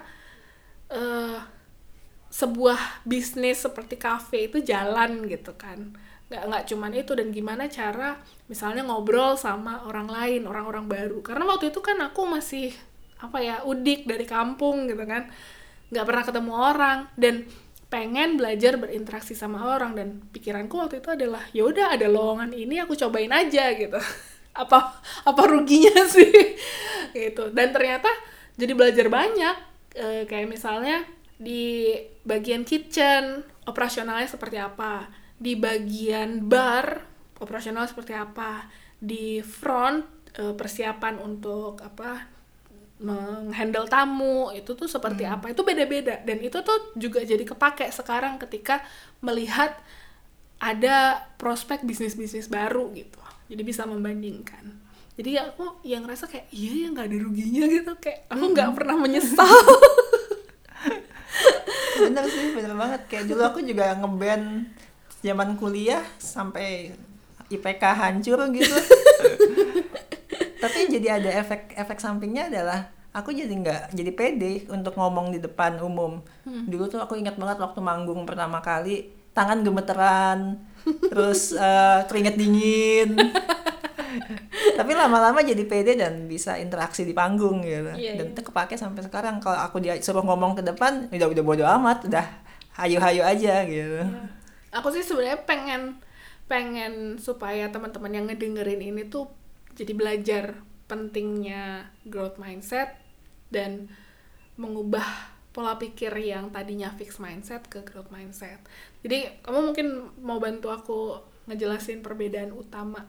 eh 0.93 1.39
sebuah 2.27 3.07
bisnis 3.07 3.63
seperti 3.63 3.95
kafe 3.95 4.51
itu 4.51 4.59
jalan 4.59 5.25
gitu 5.31 5.55
kan 5.55 5.95
nggak 6.27 6.43
nggak 6.43 6.63
cuman 6.67 6.91
itu 6.91 7.11
dan 7.15 7.31
gimana 7.31 7.71
cara 7.71 8.19
misalnya 8.51 8.83
ngobrol 8.83 9.39
sama 9.39 9.87
orang 9.87 10.11
lain 10.11 10.43
orang-orang 10.43 10.85
baru 10.91 11.23
karena 11.23 11.47
waktu 11.47 11.71
itu 11.71 11.79
kan 11.79 11.95
aku 12.03 12.27
masih 12.27 12.75
apa 13.17 13.37
ya 13.41 13.55
udik 13.65 14.05
dari 14.05 14.25
kampung 14.25 14.85
gitu 14.89 15.03
kan. 15.05 15.29
Nggak 15.89 16.05
pernah 16.05 16.23
ketemu 16.25 16.51
orang 16.53 16.99
dan 17.17 17.35
pengen 17.87 18.35
belajar 18.35 18.75
berinteraksi 18.75 19.31
sama 19.31 19.63
orang 19.63 19.95
dan 19.95 20.19
pikiranku 20.35 20.75
waktu 20.75 20.99
itu 20.99 21.07
adalah 21.15 21.39
ya 21.55 21.63
udah 21.63 21.95
ada 21.95 22.11
lowongan 22.11 22.51
ini 22.51 22.83
aku 22.83 22.93
cobain 22.99 23.31
aja 23.31 23.71
gitu. 23.75 23.97
Apa 24.57 24.89
apa 25.21 25.41
ruginya 25.45 26.01
sih? 26.17 26.33
Gitu. 27.13 27.53
Dan 27.53 27.69
ternyata 27.69 28.09
jadi 28.57 28.73
belajar 28.73 29.05
banyak. 29.05 29.55
Eh, 29.93 30.25
kayak 30.25 30.49
misalnya 30.49 31.05
di 31.37 31.93
bagian 32.25 32.65
kitchen 32.65 33.45
operasionalnya 33.69 34.25
seperti 34.25 34.57
apa? 34.57 35.13
Di 35.37 35.53
bagian 35.53 36.41
bar 36.49 37.05
operasional 37.37 37.85
seperti 37.85 38.17
apa? 38.17 38.65
Di 38.97 39.45
front 39.45 40.01
eh, 40.33 40.57
persiapan 40.57 41.21
untuk 41.21 41.77
apa 41.85 42.36
menghandle 42.97 43.85
tamu 43.85 44.49
itu 44.53 44.73
tuh 44.73 44.89
seperti 44.89 45.23
apa? 45.25 45.53
Itu 45.53 45.61
beda-beda. 45.61 46.21
Dan 46.25 46.41
itu 46.41 46.57
tuh 46.65 46.93
juga 46.97 47.21
jadi 47.21 47.41
kepake 47.45 47.89
sekarang 47.93 48.41
ketika 48.41 48.81
melihat 49.21 49.77
ada 50.57 51.27
prospek 51.37 51.85
bisnis-bisnis 51.85 52.49
baru 52.49 52.89
gitu. 52.97 53.21
Jadi 53.47 53.61
bisa 53.61 53.85
membandingkan. 53.85 54.73
Jadi 55.17 55.37
aku 55.41 55.81
yang 55.81 56.05
ngerasa 56.05 56.29
kayak 56.29 56.49
iya 56.53 56.85
ya 56.85 56.87
nggak 56.93 57.07
ada 57.09 57.17
ruginya 57.21 57.63
gitu. 57.69 57.93
Kayak 58.01 58.19
aku 58.29 58.45
nggak 58.53 58.71
pernah 58.73 58.95
menyesal. 58.97 59.49
Bener 61.97 62.25
sih 62.29 62.53
bener 62.53 62.77
banget. 62.77 63.01
Kayak 63.09 63.25
dulu 63.25 63.41
aku 63.41 63.59
juga 63.65 63.97
ngeband 63.97 64.69
zaman 65.25 65.57
kuliah 65.57 66.05
sampai 66.21 66.93
IPK 67.47 67.83
hancur 67.95 68.39
gitu 68.51 68.75
tapi 70.57 70.89
jadi 70.89 71.21
ada 71.21 71.29
efek 71.41 71.77
efek 71.77 71.97
sampingnya 72.01 72.49
adalah 72.49 72.89
aku 73.17 73.33
jadi 73.33 73.49
nggak 73.49 73.83
jadi 73.97 74.11
pede 74.13 74.53
untuk 74.69 74.93
ngomong 74.93 75.33
di 75.33 75.39
depan 75.41 75.81
umum. 75.81 76.21
Dulu 76.45 76.85
tuh 76.85 77.01
aku 77.01 77.17
ingat 77.17 77.37
banget 77.37 77.57
waktu 77.57 77.79
manggung 77.81 78.25
pertama 78.29 78.61
kali 78.61 79.09
tangan 79.37 79.61
gemeteran 79.61 80.57
terus 81.11 81.53
eh, 81.53 81.99
keringet 82.09 82.35
dingin. 82.37 83.17
Tapi 84.77 84.91
lama-lama 84.93 85.41
jadi 85.41 85.61
pede 85.65 85.97
dan 85.97 86.25
bisa 86.29 86.57
interaksi 86.57 87.05
di 87.05 87.13
panggung 87.13 87.65
gitu. 87.65 87.93
Iya, 87.97 88.17
dan 88.17 88.33
itu 88.33 88.41
kepake 88.45 88.77
sampai 88.77 89.01
sekarang. 89.05 89.41
Kalau 89.41 89.57
aku 89.57 89.81
dia 89.81 89.97
suruh 90.01 90.21
ngomong 90.21 90.57
ke 90.57 90.63
depan 90.65 91.09
udah 91.09 91.27
udah 91.29 91.43
bodo 91.43 91.65
amat 91.65 92.05
udah 92.09 92.25
hayu-hayu 92.77 93.25
aja 93.25 93.65
gitu. 93.65 94.05
Aku 94.73 94.93
sih 94.93 95.01
sebenarnya 95.01 95.41
pengen 95.45 95.97
pengen 96.47 97.19
supaya 97.19 97.67
teman-teman 97.67 98.13
yang 98.13 98.25
ngedengerin 98.29 98.79
ini 98.79 99.11
tuh 99.11 99.27
jadi 99.77 99.93
belajar 99.93 100.43
pentingnya 100.89 101.93
growth 102.09 102.41
mindset 102.41 102.97
dan 103.53 103.87
mengubah 104.57 105.05
pola 105.53 105.77
pikir 105.77 106.13
yang 106.17 106.49
tadinya 106.49 106.89
fixed 106.93 107.21
mindset 107.21 107.65
ke 107.69 107.85
growth 107.85 108.09
mindset. 108.09 108.57
Jadi 109.05 109.41
kamu 109.45 109.59
mungkin 109.71 109.87
mau 110.21 110.41
bantu 110.41 110.73
aku 110.73 111.21
ngejelasin 111.45 112.01
perbedaan 112.01 112.53
utama. 112.53 113.05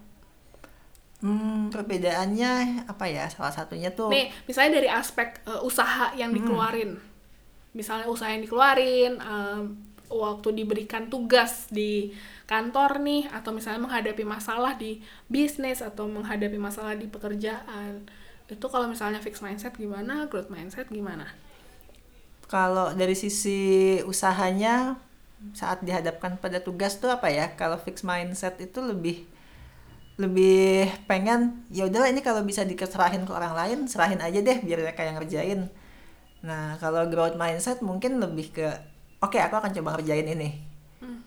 Hmm, 1.18 1.68
perbedaannya 1.72 2.86
apa 2.86 3.04
ya? 3.10 3.26
Salah 3.26 3.50
satunya 3.50 3.90
tuh 3.90 4.06
Nih, 4.06 4.30
misalnya 4.46 4.78
dari 4.78 4.88
aspek 4.88 5.42
eh, 5.44 5.60
usaha 5.60 6.14
yang 6.14 6.30
dikeluarin. 6.30 6.94
Misalnya 7.74 8.06
usaha 8.08 8.30
yang 8.30 8.40
dikeluarin, 8.44 9.18
em, 9.18 9.64
waktu 10.08 10.56
diberikan 10.56 11.12
tugas 11.12 11.68
di 11.68 12.12
kantor 12.48 13.00
nih, 13.04 13.28
atau 13.32 13.52
misalnya 13.52 13.84
menghadapi 13.84 14.24
masalah 14.24 14.74
di 14.74 15.04
bisnis, 15.28 15.84
atau 15.84 16.08
menghadapi 16.08 16.56
masalah 16.56 16.96
di 16.96 17.08
pekerjaan. 17.08 18.08
Itu 18.48 18.66
kalau 18.72 18.88
misalnya 18.88 19.20
fixed 19.20 19.44
mindset 19.44 19.76
gimana, 19.76 20.24
growth 20.28 20.48
mindset 20.48 20.88
gimana? 20.88 21.28
kalau 22.48 22.96
dari 22.96 23.12
sisi 23.12 24.00
usahanya 24.02 24.96
saat 25.54 25.84
dihadapkan 25.84 26.40
pada 26.40 26.58
tugas 26.58 26.98
tuh 26.98 27.12
apa 27.12 27.28
ya? 27.30 27.52
Kalau 27.54 27.78
fixed 27.78 28.02
mindset 28.02 28.58
itu 28.58 28.80
lebih 28.80 29.28
lebih 30.18 30.90
pengen 31.06 31.62
ya 31.70 31.86
udahlah 31.86 32.10
ini 32.10 32.26
kalau 32.26 32.42
bisa 32.42 32.66
dikeserahin 32.66 33.22
ke 33.22 33.30
orang 33.30 33.54
lain, 33.54 33.78
serahin 33.86 34.18
aja 34.18 34.42
deh 34.42 34.58
biar 34.64 34.82
mereka 34.82 35.06
yang 35.06 35.20
ngerjain. 35.20 35.60
Nah, 36.42 36.74
kalau 36.82 37.06
growth 37.06 37.38
mindset 37.38 37.84
mungkin 37.84 38.18
lebih 38.18 38.50
ke 38.50 38.66
oke 39.18 39.36
aku 39.36 39.54
akan 39.54 39.72
coba 39.72 39.88
ngerjain 39.96 40.26
ini. 40.26 40.50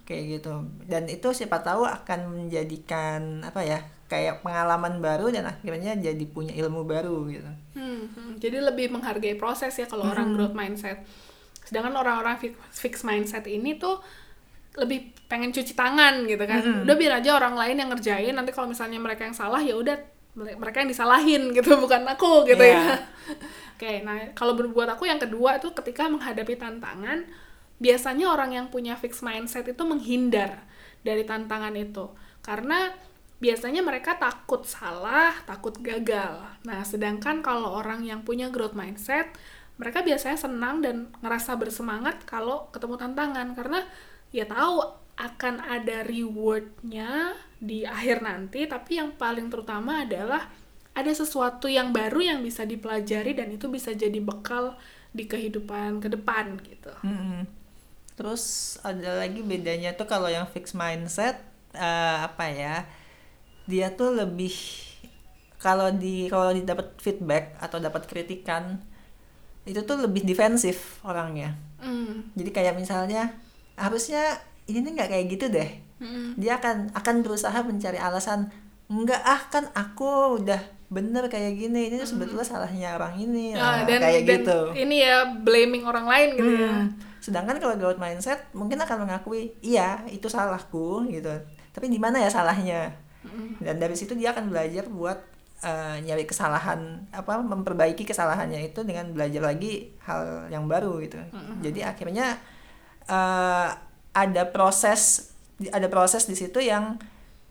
Kayak 0.02 0.24
gitu. 0.40 0.54
Dan 0.84 1.08
itu 1.08 1.28
siapa 1.32 1.62
tahu 1.62 1.86
akan 1.86 2.20
menjadikan 2.38 3.42
apa 3.42 3.62
ya? 3.62 3.80
kayak 4.12 4.44
pengalaman 4.44 5.00
baru 5.00 5.32
dan 5.32 5.48
akhirnya 5.48 5.96
jadi 5.96 6.26
punya 6.28 6.52
ilmu 6.52 6.84
baru 6.84 7.32
gitu. 7.32 7.48
Hmm, 7.80 8.12
hmm. 8.12 8.44
jadi 8.44 8.60
lebih 8.60 8.92
menghargai 8.92 9.40
proses 9.40 9.72
ya 9.72 9.88
kalau 9.88 10.04
orang 10.04 10.36
growth 10.36 10.52
mindset. 10.52 11.00
Sedangkan 11.64 11.96
orang-orang 11.96 12.36
fi- 12.36 12.60
fixed 12.76 13.08
mindset 13.08 13.48
ini 13.48 13.80
tuh 13.80 14.04
lebih 14.76 15.16
pengen 15.32 15.56
cuci 15.56 15.72
tangan 15.72 16.28
gitu 16.28 16.44
kan. 16.44 16.84
Udah 16.84 16.96
biar 17.00 17.24
aja 17.24 17.40
orang 17.40 17.56
lain 17.56 17.80
yang 17.80 17.88
ngerjain. 17.88 18.36
Nanti 18.36 18.52
kalau 18.52 18.68
misalnya 18.68 19.00
mereka 19.00 19.24
yang 19.24 19.32
salah 19.32 19.64
ya 19.64 19.80
udah 19.80 19.96
mere- 20.36 20.60
mereka 20.60 20.84
yang 20.84 20.92
disalahin 20.92 21.48
gitu, 21.56 21.80
bukan 21.80 22.04
aku 22.04 22.44
gitu 22.52 22.60
Iya. 22.60 22.84
ya. 22.92 23.00
Oke, 23.80 24.04
nah 24.04 24.28
kalau 24.36 24.60
buat 24.60 24.92
aku 24.92 25.08
yang 25.08 25.24
kedua 25.24 25.56
itu 25.56 25.72
ketika 25.72 26.12
menghadapi 26.12 26.60
tantangan, 26.60 27.24
biasanya 27.82 28.30
orang 28.30 28.54
yang 28.54 28.68
punya 28.70 28.94
fixed 28.94 29.26
mindset 29.26 29.66
itu 29.66 29.82
menghindar 29.82 30.62
dari 31.02 31.26
tantangan 31.26 31.74
itu. 31.74 32.14
Karena 32.46 32.94
biasanya 33.42 33.82
mereka 33.82 34.22
takut 34.22 34.70
salah, 34.70 35.34
takut 35.50 35.74
gagal. 35.82 36.46
Nah, 36.62 36.86
sedangkan 36.86 37.42
kalau 37.42 37.74
orang 37.82 38.06
yang 38.06 38.22
punya 38.22 38.54
growth 38.54 38.78
mindset, 38.78 39.34
mereka 39.82 40.06
biasanya 40.06 40.38
senang 40.38 40.86
dan 40.86 41.10
ngerasa 41.26 41.58
bersemangat 41.58 42.22
kalau 42.30 42.70
ketemu 42.70 43.02
tantangan 43.02 43.58
karena 43.58 43.82
ya 44.30 44.46
tahu 44.46 45.02
akan 45.18 45.66
ada 45.66 46.06
rewardnya 46.06 47.34
di 47.58 47.82
akhir 47.82 48.22
nanti, 48.22 48.70
tapi 48.70 49.02
yang 49.02 49.18
paling 49.18 49.50
terutama 49.50 50.06
adalah 50.06 50.50
ada 50.94 51.12
sesuatu 51.14 51.66
yang 51.66 51.90
baru 51.90 52.22
yang 52.22 52.40
bisa 52.46 52.62
dipelajari 52.62 53.34
dan 53.34 53.50
itu 53.50 53.66
bisa 53.74 53.90
jadi 53.94 54.22
bekal 54.22 54.78
di 55.12 55.26
kehidupan 55.26 55.98
ke 55.98 56.08
depan 56.14 56.62
gitu. 56.62 56.94
Mm-mm. 57.02 57.61
Terus 58.22 58.44
ada 58.86 59.18
lagi 59.18 59.42
bedanya 59.42 59.98
tuh 59.98 60.06
kalau 60.06 60.30
yang 60.30 60.46
fixed 60.46 60.78
mindset 60.78 61.42
eh, 61.74 62.18
apa 62.22 62.46
ya? 62.54 62.86
Dia 63.66 63.90
tuh 63.90 64.14
lebih 64.14 64.54
kalau 65.58 65.90
di 65.90 66.30
kalau 66.30 66.54
didapat 66.54 66.94
feedback 67.02 67.58
atau 67.58 67.82
dapat 67.82 68.06
kritikan 68.06 68.78
itu 69.66 69.82
tuh 69.82 69.98
lebih 69.98 70.22
defensif 70.22 71.02
orangnya. 71.02 71.58
Mm. 71.82 72.34
Jadi 72.38 72.50
kayak 72.50 72.78
misalnya 72.78 73.34
harusnya 73.74 74.38
ini 74.66 74.86
nggak 74.86 75.10
kayak 75.10 75.26
gitu 75.30 75.46
deh. 75.50 75.70
Mm. 75.98 76.38
Dia 76.38 76.62
akan 76.62 76.94
akan 76.94 77.16
berusaha 77.26 77.58
mencari 77.62 77.98
alasan 77.98 78.54
enggak 78.86 79.22
ah 79.24 79.42
kan 79.50 79.66
aku 79.74 80.38
udah 80.38 80.62
bener 80.92 81.26
kayak 81.26 81.56
gini 81.56 81.88
ini 81.88 81.96
tuh 81.98 82.10
sebetulnya 82.12 82.44
salahnya 82.44 83.00
orang 83.00 83.16
ini 83.16 83.56
Ah, 83.56 83.82
Nah, 83.82 83.88
dan, 83.88 84.04
kayak 84.04 84.22
dan 84.28 84.44
gitu. 84.44 84.60
ini 84.76 84.96
ya 85.00 85.24
blaming 85.32 85.88
orang 85.88 86.06
lain 86.06 86.30
gitu 86.36 86.54
ya. 86.60 86.74
Sedangkan 87.22 87.62
kalau 87.62 87.78
growth 87.78 88.02
mindset 88.02 88.50
mungkin 88.52 88.82
akan 88.82 89.06
mengakui, 89.06 89.54
iya 89.62 90.02
itu 90.10 90.26
salahku 90.26 91.06
gitu. 91.08 91.30
Tapi 91.72 91.86
di 91.88 92.02
mana 92.02 92.18
ya 92.18 92.28
salahnya? 92.34 92.98
Dan 93.62 93.78
dari 93.78 93.94
situ 93.94 94.18
dia 94.18 94.34
akan 94.34 94.50
belajar 94.50 94.90
buat 94.90 95.22
eh, 95.62 96.02
nyari 96.02 96.26
kesalahan 96.26 97.06
apa 97.14 97.38
memperbaiki 97.46 98.02
kesalahannya 98.04 98.66
itu 98.74 98.82
dengan 98.82 99.14
belajar 99.14 99.46
lagi 99.46 99.94
hal 100.02 100.50
yang 100.50 100.66
baru 100.66 100.98
gitu. 101.06 101.22
Jadi 101.62 101.86
akhirnya 101.86 102.42
eh, 103.06 103.70
ada 104.12 104.44
proses 104.50 105.32
ada 105.70 105.86
proses 105.88 106.26
di 106.26 106.34
situ 106.34 106.58
yang 106.58 106.98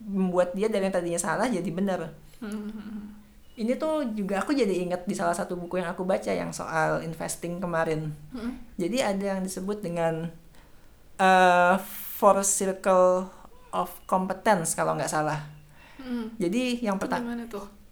membuat 0.02 0.52
dia 0.59 0.66
dari 0.66 0.90
yang 0.90 0.94
tadinya 0.98 1.20
salah 1.22 1.46
jadi 1.46 1.70
benar. 1.70 2.11
Ini 3.61 3.77
tuh 3.77 4.09
juga 4.16 4.40
aku 4.40 4.57
jadi 4.57 4.73
ingat 4.88 5.05
di 5.05 5.12
salah 5.12 5.37
satu 5.37 5.53
buku 5.53 5.85
yang 5.85 5.92
aku 5.92 6.01
baca 6.09 6.33
yang 6.33 6.49
soal 6.49 7.05
investing 7.05 7.61
kemarin. 7.61 8.09
Jadi 8.81 9.05
ada 9.05 9.37
yang 9.37 9.44
disebut 9.44 9.85
dengan 9.85 10.33
uh, 11.20 11.77
four 12.16 12.40
circle 12.40 13.29
of 13.77 13.92
competence 14.09 14.73
kalau 14.73 14.96
nggak 14.96 15.12
salah. 15.12 15.44
Mm. 16.01 16.40
Jadi 16.40 16.81
yang 16.81 16.96
pertama, 16.96 17.37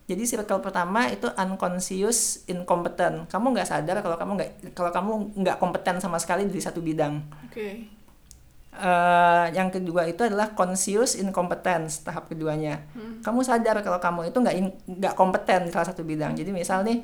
jadi 0.08 0.24
circle 0.24 0.64
pertama 0.64 1.12
itu 1.12 1.28
unconscious 1.36 2.48
incompetent. 2.48 3.28
Kamu 3.28 3.52
nggak 3.52 3.68
sadar 3.68 4.00
kalau 4.00 4.16
kamu 4.16 4.32
nggak 4.40 4.50
kalau 4.72 4.88
kamu 4.88 5.12
nggak 5.44 5.56
kompeten 5.60 6.00
sama 6.00 6.16
sekali 6.16 6.48
di 6.48 6.64
satu 6.64 6.80
bidang. 6.80 7.20
Oke. 7.44 7.97
Eh, 8.78 9.46
yang 9.58 9.74
kedua 9.74 10.06
itu 10.06 10.22
adalah 10.22 10.54
conscious 10.54 11.18
incompetence 11.18 12.06
tahap 12.06 12.30
keduanya. 12.30 12.86
Kamu 13.26 13.42
sadar 13.42 13.82
kalau 13.82 13.98
kamu 13.98 14.30
itu 14.30 14.38
nggak 14.38 14.54
nggak 14.86 15.14
kompeten 15.18 15.66
salah 15.74 15.90
satu 15.90 16.06
bidang. 16.06 16.38
Jadi 16.38 16.54
misal 16.54 16.86
nih, 16.86 17.02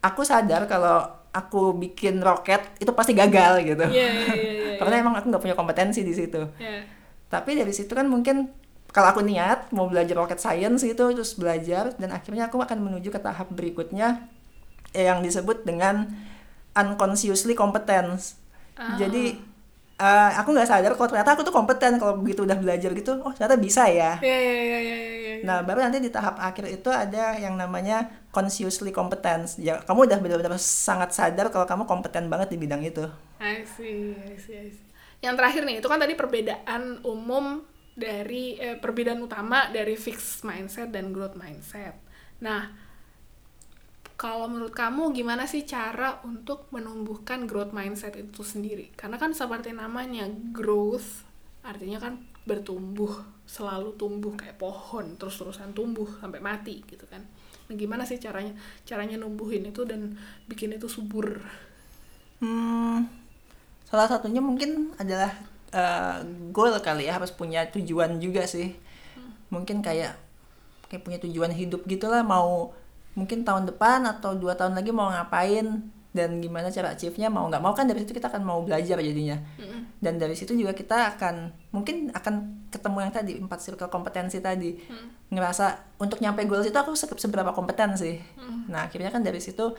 aku 0.00 0.24
sadar 0.24 0.64
kalau 0.64 1.04
aku 1.28 1.76
bikin 1.76 2.16
roket 2.24 2.64
itu 2.80 2.88
pasti 2.96 3.12
gagal 3.12 3.60
gitu. 3.60 3.84
Iya, 3.92 4.08
iya, 4.08 4.32
iya, 4.32 4.52
iya. 4.56 4.76
Karena 4.80 5.04
emang 5.04 5.20
aku 5.20 5.28
nggak 5.28 5.44
punya 5.44 5.56
kompetensi 5.56 6.00
di 6.00 6.16
situ. 6.16 6.48
Iya. 6.56 6.88
Tapi 7.28 7.60
dari 7.60 7.76
situ 7.76 7.92
kan 7.92 8.08
mungkin 8.08 8.48
kalau 8.88 9.12
aku 9.12 9.20
niat 9.20 9.68
mau 9.76 9.92
belajar 9.92 10.16
rocket 10.16 10.40
science 10.40 10.80
gitu 10.80 11.12
terus 11.12 11.36
belajar 11.36 11.92
dan 12.00 12.08
akhirnya 12.12 12.48
aku 12.48 12.56
akan 12.60 12.88
menuju 12.88 13.12
ke 13.12 13.20
tahap 13.20 13.52
berikutnya 13.52 14.32
yang 14.96 15.20
disebut 15.20 15.68
dengan 15.68 16.08
unconsciously 16.72 17.52
competence. 17.52 18.40
Ah. 18.80 18.96
Jadi 18.96 19.51
eh, 20.02 20.30
aku 20.42 20.48
nggak 20.50 20.66
sadar 20.66 20.92
kalau 20.98 21.08
ternyata 21.14 21.30
aku 21.38 21.42
tuh 21.46 21.54
kompeten 21.54 21.96
kalau 22.02 22.18
begitu 22.18 22.42
udah 22.42 22.58
belajar 22.58 22.90
gitu. 22.90 23.22
Oh 23.22 23.30
ternyata 23.30 23.56
bisa 23.56 23.86
ya. 23.86 24.18
Iya, 24.18 24.38
iya, 24.42 24.54
iya, 24.58 24.78
iya, 24.82 24.96
iya, 24.98 25.16
iya. 25.22 25.34
Nah 25.46 25.62
baru 25.62 25.86
nanti 25.86 26.02
di 26.02 26.10
tahap 26.10 26.42
akhir 26.42 26.66
itu 26.66 26.90
ada 26.90 27.38
yang 27.38 27.54
namanya 27.54 28.10
consciously 28.34 28.90
competence. 28.90 29.62
Ya 29.62 29.78
kamu 29.86 30.10
udah 30.10 30.18
benar-benar 30.18 30.58
sangat 30.58 31.14
sadar 31.14 31.54
kalau 31.54 31.64
kamu 31.70 31.86
kompeten 31.86 32.26
banget 32.26 32.50
di 32.50 32.58
bidang 32.58 32.82
itu. 32.82 33.06
I 33.38 33.62
see, 33.62 34.18
I 34.18 34.34
see, 34.38 34.58
I 34.58 34.70
see. 34.74 34.86
Yang 35.22 35.34
terakhir 35.38 35.62
nih, 35.62 35.76
itu 35.78 35.86
kan 35.86 36.02
tadi 36.02 36.14
perbedaan 36.18 36.82
umum 37.06 37.62
dari 37.94 38.58
eh, 38.58 38.74
perbedaan 38.74 39.22
utama 39.22 39.70
dari 39.70 39.94
fixed 39.94 40.42
mindset 40.42 40.90
dan 40.90 41.14
growth 41.14 41.38
mindset. 41.38 41.94
Nah, 42.42 42.74
kalau 44.22 44.46
menurut 44.46 44.70
kamu 44.70 45.10
gimana 45.10 45.50
sih 45.50 45.66
cara 45.66 46.22
untuk 46.22 46.70
menumbuhkan 46.70 47.42
growth 47.50 47.74
mindset 47.74 48.14
itu 48.14 48.46
sendiri? 48.46 48.94
Karena 48.94 49.18
kan 49.18 49.34
seperti 49.34 49.74
namanya 49.74 50.30
growth, 50.54 51.26
artinya 51.66 51.98
kan 51.98 52.22
bertumbuh, 52.46 53.10
selalu 53.50 53.98
tumbuh 53.98 54.38
kayak 54.38 54.62
pohon, 54.62 55.18
terus-terusan 55.18 55.74
tumbuh 55.74 56.06
sampai 56.22 56.38
mati 56.38 56.86
gitu 56.86 57.02
kan. 57.10 57.18
Nah, 57.66 57.74
gimana 57.74 58.06
sih 58.06 58.22
caranya 58.22 58.54
caranya 58.86 59.18
numbuhin 59.18 59.66
itu 59.66 59.82
dan 59.82 60.14
bikin 60.46 60.70
itu 60.78 60.86
subur? 60.86 61.42
Hmm, 62.38 63.10
salah 63.90 64.06
satunya 64.06 64.38
mungkin 64.38 64.94
adalah 65.02 65.34
eh, 65.74 66.22
goal 66.54 66.78
kali 66.78 67.10
ya 67.10 67.18
harus 67.18 67.34
punya 67.34 67.66
tujuan 67.74 68.22
juga 68.22 68.46
sih. 68.46 68.70
Mungkin 69.50 69.82
kayak 69.82 70.14
kayak 70.86 71.02
punya 71.02 71.18
tujuan 71.18 71.50
hidup 71.50 71.82
gitulah 71.90 72.22
mau 72.22 72.70
mungkin 73.12 73.44
tahun 73.44 73.68
depan 73.68 74.04
atau 74.08 74.32
dua 74.34 74.54
tahun 74.54 74.72
lagi 74.72 74.88
mau 74.88 75.08
ngapain 75.08 75.84
dan 76.12 76.44
gimana 76.44 76.68
cara 76.68 76.92
achieve-nya 76.92 77.32
mau 77.32 77.48
nggak 77.48 77.60
mau 77.60 77.72
kan 77.72 77.88
dari 77.88 78.04
situ 78.04 78.12
kita 78.12 78.28
akan 78.28 78.44
mau 78.44 78.60
belajar 78.60 79.00
jadinya. 79.00 79.40
Dan 79.96 80.18
dari 80.18 80.34
situ 80.34 80.52
juga 80.52 80.72
kita 80.72 81.16
akan 81.16 81.34
mungkin 81.70 82.12
akan 82.12 82.34
ketemu 82.68 82.98
yang 83.00 83.12
tadi 83.12 83.32
empat 83.38 83.58
circle 83.60 83.88
kompetensi 83.88 84.36
tadi. 84.38 84.76
Ngerasa 85.28 85.64
untuk 85.96 86.20
nyampe 86.20 86.44
goals 86.44 86.68
itu 86.68 86.76
aku 86.76 86.92
se- 86.92 87.08
seberapa 87.16 87.52
kompeten 87.52 87.96
sih. 87.96 88.20
Nah, 88.68 88.84
akhirnya 88.84 89.08
kan 89.08 89.24
dari 89.24 89.40
situ 89.40 89.72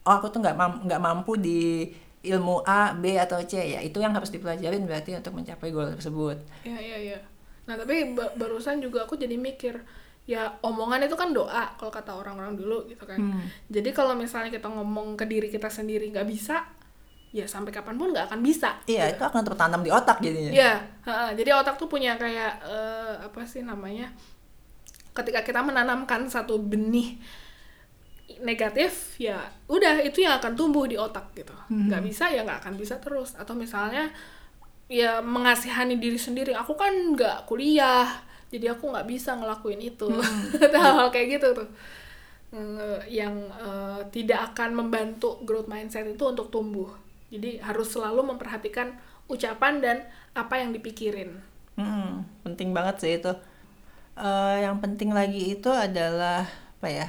oh 0.00 0.14
aku 0.14 0.32
tuh 0.32 0.40
nggak 0.40 0.56
mam- 0.56 0.80
nggak 0.88 1.00
mampu 1.00 1.36
di 1.36 1.84
ilmu 2.18 2.64
A, 2.64 2.96
B 2.96 3.14
atau 3.14 3.36
C 3.44 3.60
ya 3.60 3.78
itu 3.78 4.00
yang 4.00 4.16
harus 4.16 4.32
dipelajarin 4.32 4.88
berarti 4.88 5.12
untuk 5.14 5.36
mencapai 5.36 5.68
goal 5.68 5.92
tersebut. 5.92 6.40
Iya 6.64 6.78
iya 6.80 6.96
iya. 7.12 7.18
Nah 7.68 7.76
tapi 7.76 8.16
ba- 8.16 8.32
barusan 8.34 8.80
juga 8.80 9.04
aku 9.04 9.14
jadi 9.14 9.36
mikir 9.36 9.84
ya 10.28 10.60
omongan 10.60 11.08
itu 11.08 11.16
kan 11.16 11.32
doa 11.32 11.72
kalau 11.80 11.88
kata 11.88 12.12
orang-orang 12.12 12.52
dulu 12.52 12.84
gitu 12.84 13.08
kan. 13.08 13.16
Jadi 13.72 13.96
kalau 13.96 14.12
misalnya 14.12 14.52
kita 14.52 14.68
ngomong 14.68 15.16
ke 15.16 15.24
diri 15.24 15.48
kita 15.48 15.72
sendiri 15.72 16.12
nggak 16.12 16.28
bisa, 16.28 16.68
ya 17.32 17.48
sampai 17.48 17.72
kapan 17.72 17.96
pun 17.96 18.12
nggak 18.12 18.28
akan 18.28 18.44
bisa. 18.44 18.76
Iya 18.84 19.16
itu 19.16 19.24
akan 19.24 19.40
tertanam 19.40 19.80
di 19.80 19.88
otak 19.88 20.20
jadinya. 20.20 20.52
Iya. 20.52 20.74
Jadi 21.32 21.48
otak 21.48 21.80
tuh 21.80 21.88
punya 21.88 22.20
kayak 22.20 22.60
eh, 22.60 23.14
apa 23.24 23.40
sih 23.48 23.64
namanya? 23.64 24.12
Ketika 25.16 25.40
kita 25.40 25.64
menanamkan 25.64 26.28
satu 26.28 26.60
benih 26.60 27.16
negatif 28.44 29.16
ya 29.16 29.40
udah 29.66 30.04
itu 30.04 30.20
yang 30.20 30.36
akan 30.36 30.52
tumbuh 30.52 30.84
di 30.84 31.00
otak 31.00 31.32
gitu 31.32 31.56
nggak 31.72 32.04
bisa 32.04 32.28
ya 32.28 32.44
nggak 32.44 32.60
akan 32.60 32.74
bisa 32.76 33.00
terus 33.00 33.32
atau 33.34 33.56
misalnya 33.56 34.12
ya 34.86 35.24
mengasihani 35.24 35.96
diri 35.96 36.20
sendiri 36.20 36.52
aku 36.54 36.76
kan 36.76 36.92
nggak 37.16 37.48
kuliah 37.48 38.27
jadi 38.52 38.76
aku 38.76 38.84
nggak 38.92 39.08
bisa 39.08 39.36
ngelakuin 39.38 39.80
itu 39.82 40.08
hal 40.74 41.08
kayak 41.14 41.40
gitu 41.40 41.48
tuh 41.64 41.68
Eh, 42.48 43.00
yang 43.12 43.52
eh, 43.60 44.00
tidak 44.08 44.52
akan 44.52 44.72
membantu 44.72 45.36
growth 45.44 45.68
mindset 45.68 46.08
itu 46.08 46.24
untuk 46.24 46.48
tumbuh 46.48 46.88
jadi 47.28 47.60
harus 47.60 47.92
selalu 47.92 48.24
memperhatikan 48.24 48.96
ucapan 49.28 49.84
dan 49.84 49.96
apa 50.32 50.56
yang 50.56 50.72
dipikirin 50.72 51.44
Hmm, 51.78 52.26
penting 52.44 52.68
banget 52.76 52.96
sih 53.02 53.12
itu. 53.18 53.30
Eh, 54.18 54.56
yang 54.66 54.76
penting 54.84 55.10
lagi 55.18 55.40
itu 55.54 55.70
adalah 55.86 56.40
apa 56.78 56.88
ya? 56.98 57.06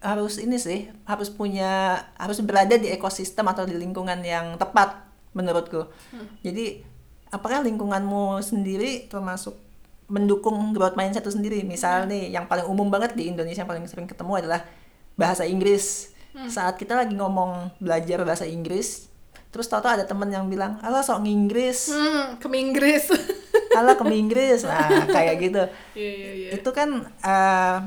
Harus 0.00 0.40
ini 0.40 0.56
sih, 0.56 0.88
harus 1.04 1.28
punya, 1.28 2.00
harus 2.16 2.40
berada 2.40 2.72
di 2.80 2.88
ekosistem 2.88 3.44
atau 3.52 3.68
di 3.68 3.76
lingkungan 3.76 4.24
yang 4.24 4.56
tepat 4.56 4.96
menurutku. 5.36 5.92
Jadi 6.40 6.80
apakah 7.30 7.62
lingkunganmu 7.62 8.42
sendiri 8.42 9.06
termasuk 9.06 9.54
mendukung 10.10 10.74
growth 10.74 10.98
mindset 10.98 11.22
itu 11.22 11.34
sendiri? 11.34 11.62
Misal 11.62 12.10
nih, 12.10 12.34
yang 12.34 12.50
paling 12.50 12.66
umum 12.66 12.90
banget 12.90 13.14
di 13.14 13.30
Indonesia 13.30 13.62
yang 13.62 13.70
paling 13.70 13.86
sering 13.86 14.10
ketemu 14.10 14.42
adalah 14.42 14.60
bahasa 15.14 15.46
Inggris. 15.46 16.10
Saat 16.46 16.78
kita 16.78 16.94
lagi 16.94 17.14
ngomong 17.18 17.74
belajar 17.82 18.22
bahasa 18.22 18.46
Inggris, 18.46 19.10
terus 19.50 19.66
tahu-tahu 19.66 19.98
ada 19.98 20.06
temen 20.06 20.30
yang 20.30 20.46
bilang, 20.46 20.78
"Alah 20.78 21.02
sok 21.02 21.26
nginggris." 21.26 21.90
hmm 21.90 22.38
ke 22.38 22.46
Inggris 22.54 23.10
Alah 23.78 23.98
ke 23.98 24.04
Inggris. 24.10 24.62
Nah, 24.62 25.10
kayak 25.10 25.34
gitu. 25.42 25.62
iya 25.98 26.10
iya 26.10 26.30
iya 26.34 26.48
Itu 26.54 26.70
kan 26.70 27.06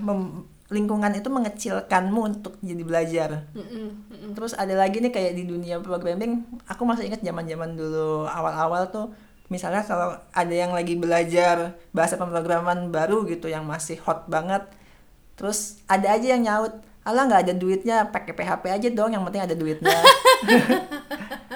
mem- 0.04 0.48
lingkungan 0.74 1.14
itu 1.14 1.30
mengecilkanmu 1.30 2.20
untuk 2.20 2.54
jadi 2.66 2.84
belajar. 2.84 3.30
Mm-mm, 3.54 4.10
mm-mm. 4.10 4.32
Terus 4.34 4.58
ada 4.58 4.74
lagi 4.74 5.00
nih 5.00 5.14
kayak 5.14 5.38
di 5.38 5.44
dunia 5.46 5.78
programming, 5.80 6.44
aku 6.66 6.82
masih 6.84 7.14
ingat 7.14 7.22
zaman-zaman 7.22 7.78
dulu 7.78 8.26
awal-awal 8.26 8.90
tuh 8.90 9.14
misalnya 9.52 9.84
kalau 9.84 10.16
ada 10.32 10.54
yang 10.54 10.72
lagi 10.72 10.96
belajar 10.96 11.78
bahasa 11.92 12.16
pemrograman 12.16 12.90
baru 12.90 13.28
gitu 13.28 13.52
yang 13.52 13.68
masih 13.68 14.00
hot 14.04 14.26
banget 14.32 14.64
terus 15.36 15.84
ada 15.90 16.14
aja 16.16 16.38
yang 16.38 16.44
nyaut 16.46 16.74
alah 17.04 17.28
nggak 17.28 17.42
ada 17.48 17.54
duitnya 17.54 17.98
pakai 18.08 18.32
PHP 18.32 18.64
aja 18.72 18.88
dong 18.96 19.12
yang 19.12 19.24
penting 19.28 19.44
ada 19.44 19.56
duitnya. 19.56 20.00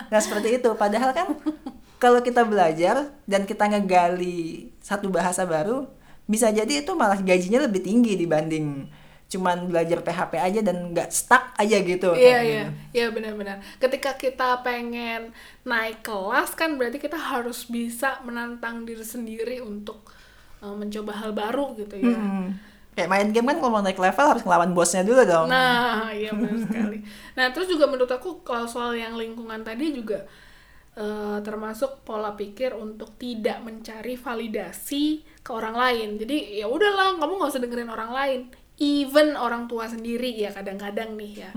Nah 0.08 0.24
seperti 0.24 0.56
itu. 0.56 0.70
Padahal 0.80 1.12
kan 1.12 1.36
kalau 2.00 2.24
kita 2.24 2.48
belajar 2.48 3.12
dan 3.28 3.44
kita 3.44 3.68
ngegali 3.68 4.72
satu 4.80 5.12
bahasa 5.12 5.44
baru 5.44 5.84
bisa 6.28 6.48
jadi 6.48 6.84
itu 6.84 6.92
malah 6.96 7.20
gajinya 7.20 7.68
lebih 7.68 7.84
tinggi 7.84 8.16
dibanding 8.20 8.88
cuman 9.28 9.68
belajar 9.68 10.00
PHP 10.00 10.34
aja 10.40 10.60
dan 10.64 10.96
nggak 10.96 11.12
stuck 11.12 11.52
aja 11.60 11.78
gitu 11.84 12.16
Iya 12.16 12.40
iya 12.42 12.64
gitu. 12.72 12.72
iya 12.96 13.06
benar-benar. 13.12 13.60
Ketika 13.76 14.16
kita 14.16 14.64
pengen 14.64 15.36
naik 15.68 16.00
kelas 16.02 16.56
kan 16.56 16.80
berarti 16.80 16.98
kita 16.98 17.20
harus 17.20 17.68
bisa 17.68 18.24
menantang 18.24 18.88
diri 18.88 19.04
sendiri 19.04 19.60
untuk 19.60 20.08
uh, 20.64 20.72
mencoba 20.72 21.12
hal 21.20 21.32
baru 21.36 21.76
gitu 21.76 21.96
ya. 22.00 22.16
Hmm. 22.16 22.56
kayak 22.98 23.14
main 23.14 23.30
game 23.30 23.46
kan 23.46 23.62
kalau 23.62 23.72
mau 23.78 23.84
naik 23.86 24.02
level 24.02 24.26
harus 24.26 24.42
ngelawan 24.42 24.74
bosnya 24.74 25.06
dulu 25.06 25.22
dong 25.22 25.46
Nah, 25.46 26.10
iya 26.18 26.34
benar 26.34 26.58
sekali. 26.58 26.98
Nah, 27.38 27.54
terus 27.54 27.70
juga 27.70 27.86
menurut 27.86 28.10
aku 28.10 28.42
kalau 28.42 28.66
soal 28.66 28.98
yang 28.98 29.14
lingkungan 29.14 29.62
tadi 29.62 29.94
juga 29.94 30.26
eh, 30.98 31.38
termasuk 31.46 32.02
pola 32.02 32.34
pikir 32.34 32.74
untuk 32.74 33.14
tidak 33.22 33.62
mencari 33.62 34.18
validasi 34.18 35.04
ke 35.46 35.50
orang 35.54 35.76
lain. 35.78 36.10
Jadi 36.18 36.58
ya 36.58 36.66
udahlah, 36.66 37.22
kamu 37.22 37.34
nggak 37.38 37.52
usah 37.54 37.62
dengerin 37.62 37.92
orang 37.94 38.12
lain. 38.12 38.42
Even 38.78 39.34
orang 39.34 39.66
tua 39.66 39.90
sendiri 39.90 40.30
ya 40.38 40.54
kadang-kadang 40.54 41.18
nih 41.18 41.42
ya. 41.42 41.52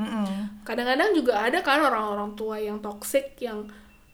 Kadang-kadang 0.64 1.12
juga 1.12 1.44
ada 1.44 1.60
kan 1.60 1.84
orang-orang 1.84 2.32
tua 2.32 2.56
yang 2.56 2.80
toxic 2.80 3.36
yang 3.44 3.68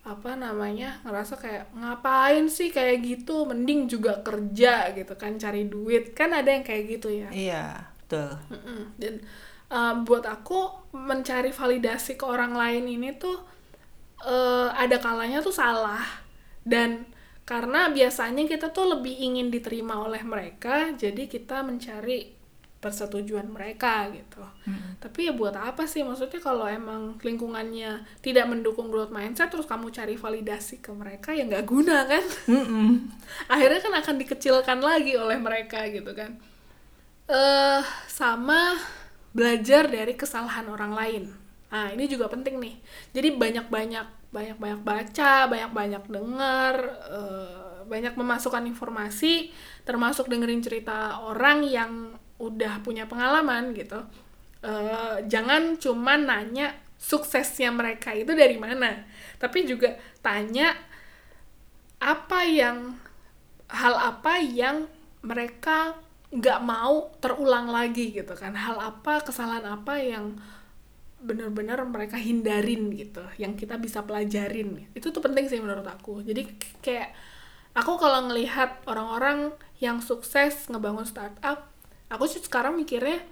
apa 0.07 0.39
namanya 0.39 1.03
ngerasa 1.07 1.39
kayak 1.39 1.71
ngapain 1.71 2.51
sih 2.51 2.75
kayak 2.75 3.07
gitu? 3.07 3.47
Mending 3.47 3.87
juga 3.87 4.23
kerja 4.27 4.91
gitu 4.91 5.15
kan 5.15 5.39
cari 5.39 5.71
duit. 5.71 6.19
Kan 6.19 6.35
ada 6.35 6.51
yang 6.51 6.67
kayak 6.67 6.99
gitu 6.99 7.15
ya. 7.15 7.31
Iya 7.31 7.65
betul. 8.03 8.31
Mm-mm. 8.51 8.81
Dan 8.99 9.23
uh, 9.71 10.03
buat 10.03 10.27
aku 10.27 10.91
mencari 10.95 11.55
validasi 11.55 12.19
ke 12.19 12.27
orang 12.27 12.59
lain 12.59 12.91
ini 12.91 13.15
tuh 13.15 13.39
uh, 14.27 14.75
ada 14.75 14.99
kalanya 14.99 15.43
tuh 15.43 15.55
salah. 15.55 16.03
Dan 16.67 17.07
karena 17.47 17.87
biasanya 17.95 18.51
kita 18.51 18.75
tuh 18.75 18.99
lebih 18.99 19.15
ingin 19.15 19.55
diterima 19.55 20.03
oleh 20.03 20.27
mereka, 20.27 20.91
jadi 20.99 21.31
kita 21.31 21.63
mencari 21.63 22.35
persetujuan 22.87 23.51
mereka 23.51 24.07
gitu. 24.15 24.47
Tapi 25.03 25.27
ya 25.27 25.33
buat 25.35 25.59
apa 25.59 25.91
sih? 25.91 26.07
Maksudnya 26.07 26.39
kalau 26.39 26.71
emang 26.71 27.19
lingkungannya 27.19 28.07
tidak 28.23 28.47
mendukung 28.47 28.95
growth 28.95 29.11
mindset, 29.11 29.51
terus 29.51 29.67
kamu 29.67 29.91
cari 29.91 30.15
validasi 30.15 30.79
ke 30.79 30.95
mereka 30.95 31.35
ya 31.35 31.43
nggak 31.51 31.67
guna 31.67 32.07
kan? 32.07 32.23
Mm-mm. 32.47 33.11
akhirnya 33.53 33.81
kan 33.83 33.95
akan 33.99 34.15
dikecilkan 34.23 34.79
lagi 34.79 35.19
oleh 35.19 35.39
mereka 35.41 35.83
gitu 35.91 36.13
kan 36.15 36.39
eh 37.27 37.83
sama 38.07 38.79
belajar 39.35 39.91
dari 39.91 40.15
kesalahan 40.15 40.71
orang 40.71 40.93
lain 40.95 41.25
nah 41.67 41.91
ini 41.91 42.07
juga 42.07 42.31
penting 42.31 42.63
nih 42.63 42.75
jadi 43.11 43.35
banyak 43.35 43.67
banyak 43.67 44.07
banyak 44.31 44.57
banyak 44.57 44.81
baca 44.87 45.51
banyak 45.51 45.71
banyak 45.75 46.05
dengar 46.07 46.75
eh, 47.11 47.83
banyak 47.87 48.15
memasukkan 48.15 48.63
informasi 48.71 49.51
termasuk 49.83 50.31
dengerin 50.31 50.63
cerita 50.63 51.19
orang 51.23 51.67
yang 51.67 52.15
udah 52.37 52.85
punya 52.85 53.09
pengalaman 53.09 53.73
gitu 53.73 54.05
Eh, 54.67 55.17
jangan 55.31 55.79
cuman 55.79 56.27
nanya 56.27 56.75
suksesnya 56.99 57.71
mereka 57.71 58.11
itu 58.11 58.35
dari 58.35 58.59
mana 58.59 59.07
tapi 59.39 59.63
juga 59.63 59.95
tanya 60.25 60.75
apa 62.03 62.43
yang 62.43 62.99
hal 63.71 63.95
apa 63.95 64.43
yang 64.43 64.91
mereka 65.23 65.95
nggak 66.35 66.61
mau 66.67 67.15
terulang 67.23 67.71
lagi 67.71 68.11
gitu 68.11 68.35
kan 68.35 68.59
hal 68.59 68.81
apa 68.83 69.23
kesalahan 69.23 69.63
apa 69.63 70.03
yang 70.03 70.35
benar-benar 71.23 71.79
mereka 71.87 72.19
hindarin 72.19 72.91
gitu 72.91 73.23
yang 73.39 73.55
kita 73.55 73.79
bisa 73.79 74.03
pelajarin. 74.03 74.89
Itu 74.99 75.15
tuh 75.15 75.23
penting 75.25 75.47
sih 75.47 75.63
menurut 75.63 75.87
aku. 75.87 76.27
Jadi 76.27 76.43
kayak 76.85 77.15
aku 77.73 77.97
kalau 78.03 78.29
ngelihat 78.29 78.83
orang-orang 78.85 79.55
yang 79.81 80.03
sukses 80.03 80.69
ngebangun 80.69 81.07
startup 81.09 81.76
aku 82.11 82.25
sih 82.31 82.41
sekarang 82.43 82.79
mikirnya 82.79 83.23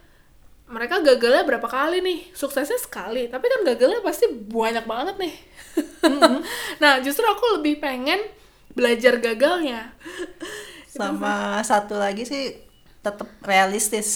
mereka 0.64 1.04
gagalnya 1.04 1.44
berapa 1.44 1.68
kali 1.68 2.00
nih? 2.00 2.32
Suksesnya 2.32 2.80
sekali 2.80 3.28
tapi 3.28 3.46
kan 3.52 3.60
gagalnya 3.68 4.00
pasti 4.00 4.28
banyak 4.32 4.84
banget 4.88 5.16
nih. 5.20 5.34
Nah 6.82 7.00
justru 7.00 7.24
aku 7.24 7.60
lebih 7.60 7.80
pengen 7.80 8.20
belajar 8.72 9.16
gagalnya. 9.20 9.92
Sama 10.88 11.60
satu 11.64 11.96
lagi 11.96 12.28
sih 12.28 12.54
tetap 13.00 13.28
realistis. 13.44 14.10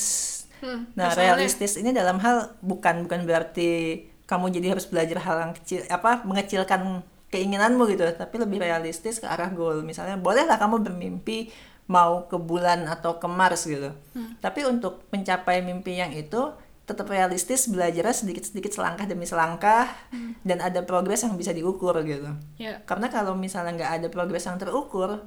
Hmm, 0.58 0.90
nah 0.98 1.14
misalnya? 1.14 1.38
realistis 1.38 1.78
ini 1.78 1.94
dalam 1.94 2.18
hal 2.18 2.58
bukan 2.58 3.06
bukan 3.06 3.22
berarti 3.24 4.02
kamu 4.26 4.50
jadi 4.58 4.74
harus 4.74 4.90
belajar 4.90 5.22
hal 5.22 5.36
yang 5.48 5.52
kecil 5.54 5.86
apa 5.86 6.26
mengecilkan 6.26 7.06
keinginanmu 7.30 7.86
gitu 7.94 8.02
tapi 8.18 8.40
lebih 8.40 8.58
realistis 8.60 9.20
ke 9.22 9.26
arah 9.28 9.52
goal. 9.52 9.84
Misalnya 9.84 10.18
bolehlah 10.18 10.56
kamu 10.56 10.82
bermimpi 10.82 11.52
mau 11.88 12.28
ke 12.28 12.36
bulan 12.36 12.84
atau 12.84 13.16
ke 13.16 13.26
Mars 13.26 13.64
gitu. 13.64 13.90
Tapi 14.44 14.68
untuk 14.68 15.08
mencapai 15.08 15.64
mimpi 15.64 15.96
yang 15.96 16.12
itu 16.12 16.52
tetap 16.88 17.04
realistis 17.12 17.68
belajarnya 17.68 18.16
sedikit-sedikit 18.16 18.72
selangkah 18.72 19.04
demi 19.04 19.28
selangkah 19.28 19.92
dan 20.40 20.58
ada 20.64 20.80
progres 20.84 21.20
yang 21.20 21.36
bisa 21.36 21.52
diukur 21.52 21.96
gitu. 22.04 22.32
Ya. 22.56 22.80
Karena 22.84 23.12
kalau 23.12 23.36
misalnya 23.36 23.76
nggak 23.76 23.92
ada 24.00 24.08
progres 24.08 24.44
yang 24.48 24.56
terukur 24.56 25.24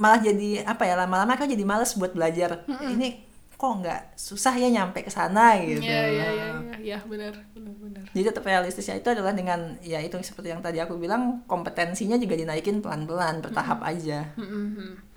malah 0.00 0.20
jadi 0.20 0.64
apa 0.64 0.88
ya 0.88 0.96
lama-lama 0.96 1.36
kan 1.36 1.48
jadi 1.48 1.64
males 1.64 1.96
buat 1.96 2.16
belajar. 2.16 2.64
Ini 2.68 3.32
kok 3.56 3.78
nggak 3.78 4.18
susah 4.18 4.58
ya 4.58 4.68
nyampe 4.68 5.06
ke 5.06 5.12
sana 5.12 5.54
gitu. 5.62 5.86
Ya 5.86 6.02
ya 6.10 6.28
ya 6.28 6.48
ya, 6.50 6.76
ya 6.82 6.98
benar 7.06 7.36
benar 7.54 7.74
benar. 7.78 8.04
Jadi 8.10 8.24
tetap 8.26 8.42
realistisnya 8.42 8.98
itu 8.98 9.08
adalah 9.08 9.30
dengan 9.30 9.78
ya 9.80 10.02
itu 10.02 10.18
seperti 10.18 10.50
yang 10.50 10.58
tadi 10.58 10.82
aku 10.82 10.98
bilang 10.98 11.46
kompetensinya 11.46 12.18
juga 12.18 12.34
dinaikin 12.34 12.82
pelan-pelan 12.82 13.38
bertahap 13.38 13.80
aja. 13.86 14.34
Mhm. 14.34 15.11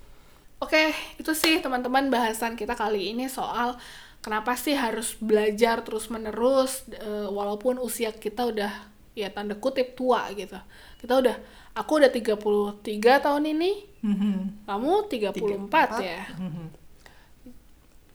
Oke, 0.63 0.95
itu 1.19 1.31
sih 1.35 1.59
teman-teman 1.59 2.07
bahasan 2.07 2.55
kita 2.55 2.73
kali 2.73 3.11
ini 3.11 3.27
soal 3.27 3.75
kenapa 4.23 4.55
sih 4.55 4.73
harus 4.73 5.13
belajar 5.19 5.83
terus-menerus 5.83 6.87
eh, 6.89 7.27
walaupun 7.27 7.77
usia 7.77 8.15
kita 8.15 8.47
udah 8.47 8.71
ya 9.13 9.27
tanda 9.29 9.55
kutip 9.55 9.93
tua 9.93 10.31
gitu. 10.31 10.55
Kita 10.99 11.19
udah 11.19 11.35
aku 11.75 11.91
udah 11.99 12.11
33 12.11 12.79
tahun 13.19 13.43
ini, 13.51 13.71
Mhm. 14.01 14.65
kamu 14.65 14.93
34, 15.11 15.99
ya. 15.99 16.23
Mhm. 16.39 16.65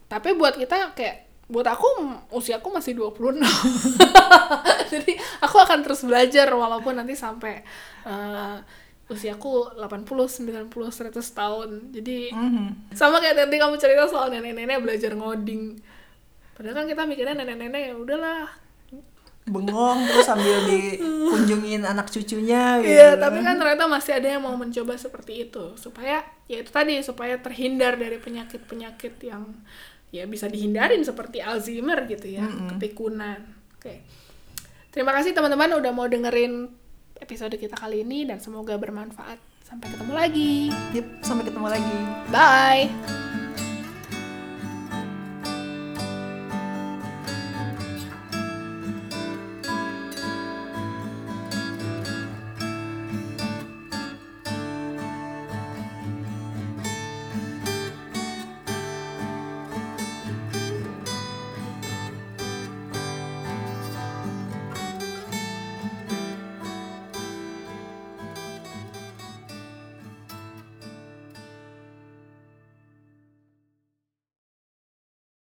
Tapi 0.09 0.29
buat 0.35 0.57
kita 0.57 0.97
kayak 0.97 1.29
buat 1.47 1.67
aku 1.67 1.87
usiaku 2.31 2.71
masih 2.71 2.95
26. 2.97 3.43
Jadi 4.93 5.13
aku 5.39 5.57
akan 5.59 5.83
terus 5.83 6.03
belajar 6.03 6.47
walaupun 6.51 6.95
nanti 6.97 7.15
sampai 7.15 7.63
eh, 8.07 8.57
usiaku 9.11 9.75
80, 9.77 10.31
90, 10.31 10.71
100 10.89 11.27
tahun. 11.35 11.91
Jadi 11.91 12.31
Mhm. 12.31 12.95
sama 12.95 13.19
kayak 13.19 13.45
tadi 13.45 13.59
kamu 13.59 13.75
cerita 13.77 14.07
soal 14.07 14.31
nenek-nenek 14.31 14.79
belajar 14.81 15.13
ngoding. 15.13 15.77
Padahal 16.55 16.77
kan 16.77 16.87
kita 16.87 17.03
mikirnya 17.05 17.35
nenek-nenek 17.37 17.83
ya 17.91 17.95
udahlah. 17.95 18.47
bengong 19.41 20.07
terus 20.07 20.31
sambil 20.31 20.63
dikunjungin 20.63 21.83
anak 21.83 22.07
cucunya 22.07 22.79
gitu 22.79 22.93
Iya, 22.93 23.19
tapi 23.19 23.43
kan 23.43 23.59
ternyata 23.59 23.91
masih 23.91 24.15
ada 24.15 24.29
yang 24.31 24.47
mau 24.47 24.55
mencoba 24.55 24.95
seperti 24.95 25.49
itu 25.49 25.75
supaya 25.75 26.23
ya 26.47 26.63
itu 26.63 26.71
tadi 26.71 27.01
supaya 27.03 27.35
terhindar 27.35 27.99
dari 27.99 28.21
penyakit-penyakit 28.21 29.19
yang 29.27 29.51
ya 30.11 30.23
bisa 30.27 30.47
dihindarin 30.47 31.03
seperti 31.03 31.43
Alzheimer 31.43 32.07
gitu 32.07 32.31
ya, 32.31 32.47
kepikunan. 32.69 33.43
Oke. 33.75 34.07
Terima 34.91 35.11
kasih 35.11 35.35
teman-teman 35.35 35.83
udah 35.83 35.91
mau 35.91 36.07
dengerin 36.07 36.71
episode 37.21 37.55
kita 37.57 37.77
kali 37.77 38.03
ini 38.03 38.27
dan 38.27 38.41
semoga 38.41 38.75
bermanfaat. 38.81 39.39
Sampai 39.65 39.87
ketemu 39.93 40.13
lagi. 40.13 40.55
Yep, 40.99 41.07
sampai 41.23 41.45
ketemu 41.47 41.69
lagi 41.71 41.99
Bye. 42.35 43.40